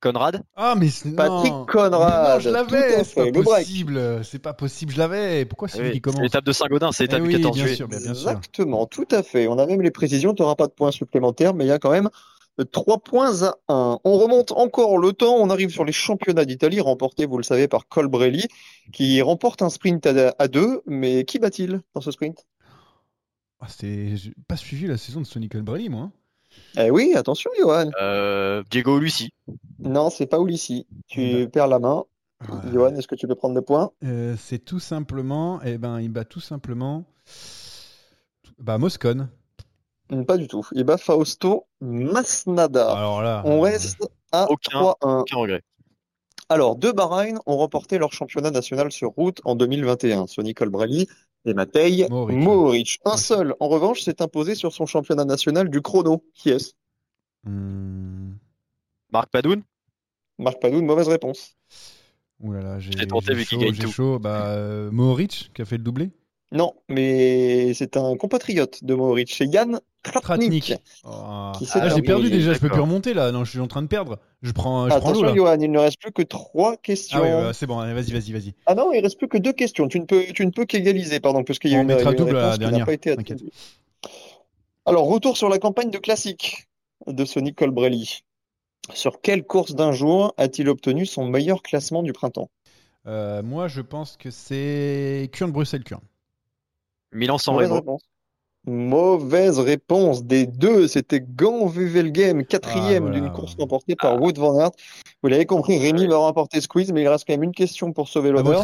[0.00, 2.34] Conrad Ah, mais Patrick Conrad.
[2.34, 5.44] Non, je l'avais C'est pas possible C'est pas possible, je l'avais.
[5.44, 7.88] Pourquoi c'est lui qui commence L'étape de Saint-Gaudin, c'est l'étape eh du 14 bien Sûr,
[7.88, 9.46] bien Exactement, tout à fait.
[9.46, 11.78] On a même les précisions, tu n'auras pas de points supplémentaires, mais il y a
[11.78, 12.08] quand même
[12.72, 13.98] 3 points à 1.
[14.04, 17.68] On remonte encore le temps, on arrive sur les championnats d'Italie, remportés, vous le savez,
[17.68, 18.46] par Colbrelli,
[18.92, 22.46] qui remporte un sprint à 2, mais qui bat-il dans ce sprint?
[23.60, 24.14] Ah, C'est
[24.48, 26.10] pas suivi la saison de Sonny Colbrelli, moi.
[26.76, 27.90] Eh oui, attention, Johan.
[28.00, 29.30] Euh, Diego Ulissi.
[29.78, 30.86] Non, c'est pas Ulissi.
[31.08, 32.04] Tu perds la main.
[32.72, 33.90] Johan, est-ce que tu peux prendre le point?
[34.04, 37.04] Euh, C'est tout simplement, eh ben, il bat tout simplement
[38.58, 39.28] bah, Moscone.
[40.26, 40.66] Pas du tout.
[40.72, 42.92] Il bat Fausto Masnada.
[42.92, 44.96] Alors là, on reste à 3-1.
[45.02, 45.62] Aucun regret.
[46.48, 50.26] Alors, deux Bahreïn ont remporté leur championnat national sur route en 2021.
[50.26, 51.06] Sonny Colbrelli
[51.44, 53.00] et Matej Mohoric.
[53.04, 56.24] Un seul, en revanche, s'est imposé sur son championnat national du chrono.
[56.34, 56.72] Qui est-ce?
[57.44, 58.34] Hmm.
[59.12, 59.62] Marc Padoun?
[60.38, 61.56] Marc Padoun, mauvaise réponse.
[62.40, 63.90] Ouh là là, j'ai tenté gagne tout.
[63.90, 64.18] chaud.
[64.18, 66.10] Bah, euh, Mohoric qui a fait le doublé
[66.52, 70.74] non, mais c'est un compatriote de Mohoric, c'est Yann Tratnik.
[71.04, 71.08] Oh.
[71.12, 71.52] Ah,
[71.94, 73.32] j'ai perdu déjà, je peux plus remonter là.
[73.32, 74.18] Non, je suis en train de perdre.
[74.42, 77.20] Je prends, je Attention, prends Johan, il ne reste plus que trois questions.
[77.22, 78.54] Ah oui, c'est bon, vas-y, vas-y, vas-y.
[78.66, 79.88] Ah non, il reste plus que deux questions.
[79.88, 82.12] Tu ne peux, tu ne peux qu'égaliser, pardon, parce qu'il y a On une, mettra
[82.12, 82.78] une double réponse la qui dernière.
[82.80, 83.14] n'a pas été.
[84.86, 86.68] Alors, retour sur la campagne de classique
[87.06, 88.20] de Sonny Colbrelli.
[88.94, 92.50] Sur quelle course d'un jour a-t-il obtenu son meilleur classement du printemps?
[93.06, 96.00] Euh, Moi, je pense que c'est Kurn-Bruxelles-Kurn.
[97.12, 97.98] Milan-San Remo.
[98.66, 100.86] Mauvaise réponse des deux.
[100.86, 103.20] C'était Gant Vuvelgem, quatrième Ah, voilà.
[103.20, 104.70] d'une course remportée par Wout van Aert.
[105.22, 108.08] Vous l'avez compris, Rémi va remporter Squeeze, mais il reste quand même une question pour
[108.08, 108.62] sauver À l'honneur.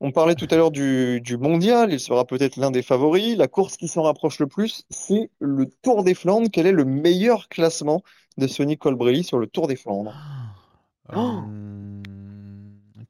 [0.00, 3.36] On parlait tout à l'heure du, du mondial, il sera peut-être l'un des favoris.
[3.36, 6.48] La course qui s'en rapproche le plus, c'est le Tour des Flandres.
[6.52, 8.02] Quel est le meilleur classement
[8.36, 10.12] de Sonny Colbrelli sur le Tour des Flandres?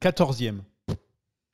[0.01, 0.59] 14e.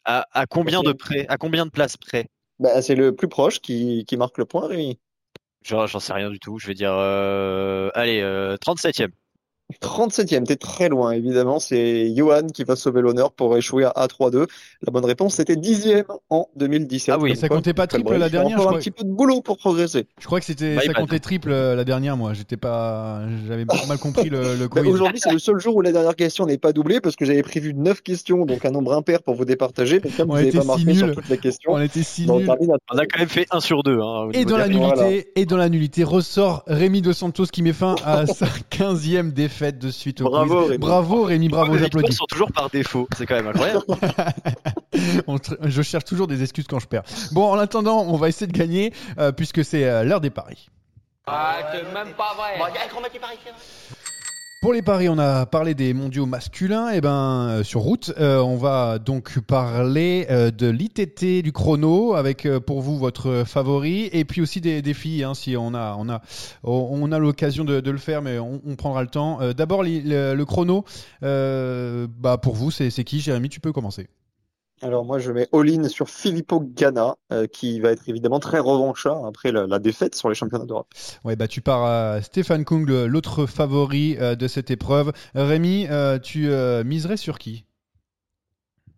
[0.06, 2.28] À, combien de près À combien de places près?
[2.60, 5.00] Bah, C'est le plus proche qui, qui marque le point, Rémi.
[5.64, 6.60] J'en sais rien du tout.
[6.60, 8.22] Je vais dire, euh, allez,
[8.62, 9.12] 37e.
[9.82, 11.60] 37e, t'es très loin, évidemment.
[11.60, 14.46] C'est Johan qui va sauver l'honneur pour échouer à 3-2.
[14.84, 17.16] La bonne réponse, c'était 10e en 2017.
[17.16, 18.62] Ah oui, ça comptait pas triple la dernière.
[18.62, 20.06] Je un petit peu de boulot pour progresser.
[20.20, 22.34] Je crois que c'était, ça comptait triple euh, la dernière, moi.
[22.34, 24.86] J'étais pas, j'avais mal compris le, le quiz.
[24.86, 27.44] Aujourd'hui, c'est le seul jour où la dernière question n'est pas doublée parce que j'avais
[27.44, 30.00] prévu 9 questions, donc un nombre impair pour vous départager.
[30.04, 32.48] Mais comme vous n'avez pas marqué sur toutes les questions, on était si nuls.
[32.92, 34.00] On a quand même fait 1 sur 2.
[34.00, 37.74] Hein, et dans la nullité, et dans la nullité, ressort Rémi De Santos qui met
[37.74, 40.78] fin à sa 15e défaite de suite au Bravo Rémi.
[40.78, 42.14] Bravo Rémi, bravo, j'applaudis.
[42.14, 43.84] sont toujours par défaut, c'est quand même incroyable.
[45.64, 47.04] je cherche toujours des excuses quand je perds.
[47.32, 50.70] Bon, en attendant, on va essayer de gagner euh, puisque c'est euh, l'heure des paris.
[51.28, 52.60] Ah, c'est même pas vrai.
[54.66, 56.90] Pour les paris, on a parlé des mondiaux masculins.
[56.90, 61.52] Et eh ben euh, sur route, euh, on va donc parler euh, de l'ITT du
[61.52, 65.96] chrono avec pour vous votre favori et puis aussi des, filles hein, si on a
[66.00, 66.24] on a
[66.64, 69.38] on a l'occasion de, le faire, mais on, prendra le temps.
[69.56, 70.84] D'abord le, chrono,
[71.22, 73.50] bah pour vous c'est qui, Jérémy?
[73.50, 74.08] Tu peux commencer.
[74.82, 79.26] Alors moi je mets all-in sur Filippo Ganna euh, qui va être évidemment très revanchard
[79.26, 80.88] après la, défaite sur les championnats d'Europe.
[81.24, 85.14] Ouais bah tu pars à Stéphane Kung l'autre favori euh, de cette épreuve.
[85.34, 86.50] Rémi, euh, tu
[86.86, 87.66] miserais sur qui?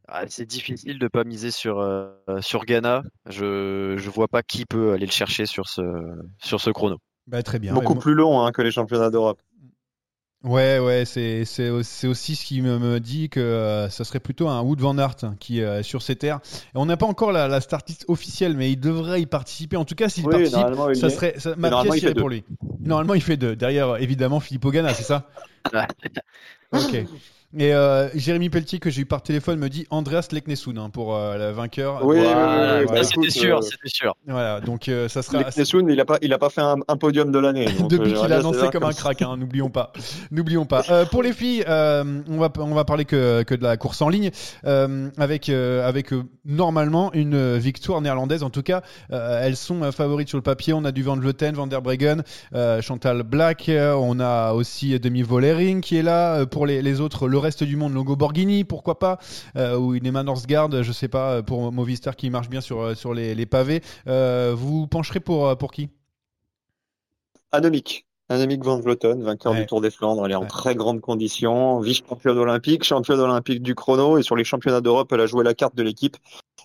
[0.07, 1.85] Ah, c'est difficile de pas miser sur
[2.39, 3.03] sur Ghana.
[3.27, 5.81] Je je vois pas qui peut aller le chercher sur ce
[6.39, 6.97] sur ce chrono.
[7.27, 7.73] Bah, très bien.
[7.73, 9.41] Beaucoup plus long hein, que les championnats d'Europe.
[10.47, 14.47] Ouais, ouais, c'est, c'est, aussi ce qui me, me dit que euh, ça serait plutôt
[14.47, 16.39] un Wood Van Aert qui euh, est sur ces terres.
[16.73, 19.75] Et on n'a pas encore la, la startlist officielle, mais il devrait y participer.
[19.75, 20.57] En tout cas, s'il participe,
[20.93, 22.43] ça serait, ma pièce irait pour lui.
[22.79, 23.55] Normalement, il fait deux.
[23.55, 25.29] Derrière, évidemment, Philippe Ogana, c'est ça?
[26.71, 27.05] Ok.
[27.55, 31.15] Et euh, Jérémy Pelletier, que j'ai eu par téléphone, me dit Andreas Leknessoun hein, pour
[31.15, 32.03] euh, le vainqueur.
[32.03, 34.17] Oui, oui, c'était sûr, c'était sûr.
[34.27, 35.43] Voilà, donc euh, ça sera.
[35.43, 37.67] Leknessoun, il a pas, il a pas fait un, podium de l'année.
[37.87, 39.93] Depuis qu'il a lancé comme un crack, hein, n'oublions pas.
[40.31, 41.05] N'oublions pas.
[41.05, 44.31] pour les filles, on va on va parler que, que de la course en ligne,
[44.63, 46.11] avec avec
[46.43, 48.43] normalement une victoire néerlandaise.
[48.43, 50.73] En tout cas, elles sont favorites sur le papier.
[50.73, 52.23] On a du Van Vleuten, Van der Breggen,
[52.81, 53.71] Chantal Black.
[53.71, 56.45] on a aussi Demi Volering qui est là.
[56.45, 59.19] Pour les, les autres, le reste du monde, logo Borghini, pourquoi pas,
[59.55, 62.95] euh, ou une Emma Northgard, je sais pas, pour Movistar qui marche bien sur, euh,
[62.95, 63.81] sur les, pavés.
[64.07, 65.89] Euh, vous pencherez pour, pour qui?
[67.51, 68.07] Anomic.
[68.29, 72.37] Anomic Van Vleuten, vainqueur du Tour des Flandres, elle est en très grande condition, vice-championne
[72.39, 75.75] olympique, championne olympique du chrono, et sur les championnats d'Europe, elle a joué la carte
[75.75, 76.17] de l'équipe,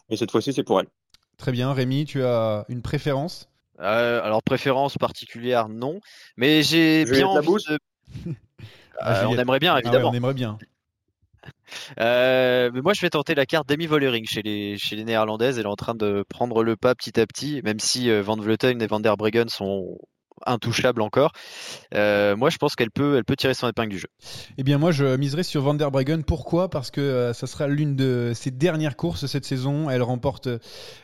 [0.08, 0.88] et cette fois-ci, c'est pour elle.
[1.36, 3.48] Très bien, Rémi, tu as une préférence?
[3.78, 6.00] Alors, préférence particulière, non,
[6.36, 7.78] mais j'ai bien envie de...
[9.02, 10.10] Ah, on aimerait bien, ah évidemment.
[10.10, 10.58] on aimerait bien.
[11.98, 15.58] Euh, mais moi, je vais tenter la carte Demi Vollering chez les, chez les Néerlandaises.
[15.58, 18.36] Elle est en train de prendre le pas petit à petit, même si euh, Van
[18.36, 19.98] Vleuten et Van der Breggen sont
[20.46, 21.32] intouchable encore.
[21.94, 24.08] Euh, moi, je pense qu'elle peut, elle peut tirer son épingle du jeu.
[24.58, 26.22] Eh bien, moi, je miserai sur Van der Breggen.
[26.22, 26.68] Pourquoi?
[26.68, 29.90] Parce que euh, ça sera l'une de ses dernières courses cette saison.
[29.90, 30.48] Elle remporte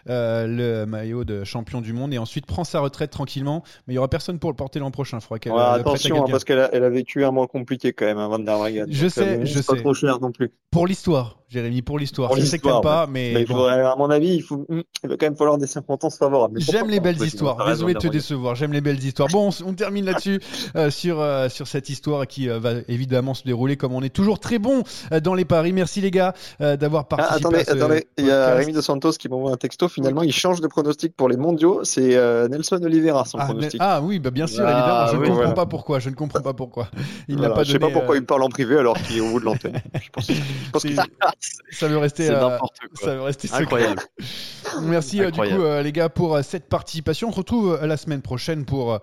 [0.09, 3.63] euh, le maillot de champion du monde et ensuite prend sa retraite tranquillement.
[3.87, 5.19] Mais il y aura personne pour le porter l'an prochain.
[5.21, 5.53] Je qu'elle.
[5.53, 8.59] attention, parce qu'elle a, elle a, vécu un mois compliqué quand même, hein, Van der
[8.59, 8.87] Breggen.
[8.91, 9.75] Je sais, je sais.
[9.75, 10.51] Pas trop cher non plus.
[10.71, 11.39] Pour l'histoire.
[11.51, 12.35] Jérémy, pour l'histoire.
[12.37, 13.47] Je sais que pas, mais.
[13.51, 16.61] à mon avis, il, faut, il va quand même falloir des circonstances favorables.
[16.61, 17.67] J'aime les belles histoires.
[17.67, 18.55] Désolé de te décevoir.
[18.55, 19.29] J'aime les belles histoires.
[19.31, 20.41] Bon, on, termine là-dessus
[20.77, 24.13] euh, sur euh, sur cette histoire qui euh, va évidemment se dérouler comme on est
[24.13, 24.83] toujours très bon
[25.23, 25.73] dans les paris.
[25.73, 27.61] Merci les gars d'avoir ah, participé.
[27.61, 28.07] attendez, attendez.
[28.19, 29.89] Il y a Rémi de Santos qui m'envoie un texto.
[29.89, 31.81] Finalement, il change de pronostic pour les mondiaux.
[31.85, 32.17] C'est
[32.49, 33.81] Nelson Oliveira son ah, pronostic.
[33.83, 35.25] Ah oui, bah bien sûr, ah, évidemment.
[35.25, 35.99] je ne comprends pas pourquoi.
[35.99, 36.89] Je ne comprends pas pourquoi.
[37.29, 37.63] Il n'a pas.
[37.63, 39.45] Je sais pas pourquoi il me parle en privé alors qu'il est au bout de
[39.45, 39.81] l'antenne.
[40.03, 40.31] Je pense,
[41.71, 42.59] ça veut rester euh.
[42.95, 44.03] Ça va rester incroyable.
[44.83, 47.29] Merci euh, du coup euh, les gars pour cette participation.
[47.29, 49.01] On se retrouve la semaine prochaine pour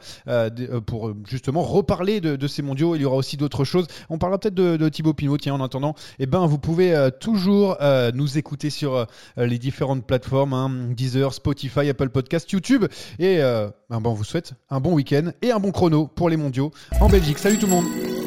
[0.86, 2.96] pour justement reparler de, ces mondiaux.
[2.96, 3.88] Il y aura aussi d'autres choses.
[4.10, 5.38] On parlera peut-être de, Thibaut Pinot.
[5.38, 7.78] Tiens, en attendant, eh ben vous pouvez toujours
[8.14, 9.08] nous écouter sur
[9.38, 12.86] les différentes plateformes hein, Deezer, Spotify, Apple Podcast, YouTube.
[13.20, 16.72] Et ben, on vous souhaite un bon week-end et un bon chrono pour les mondiaux
[17.00, 17.38] en Belgique.
[17.38, 18.25] Salut tout le monde.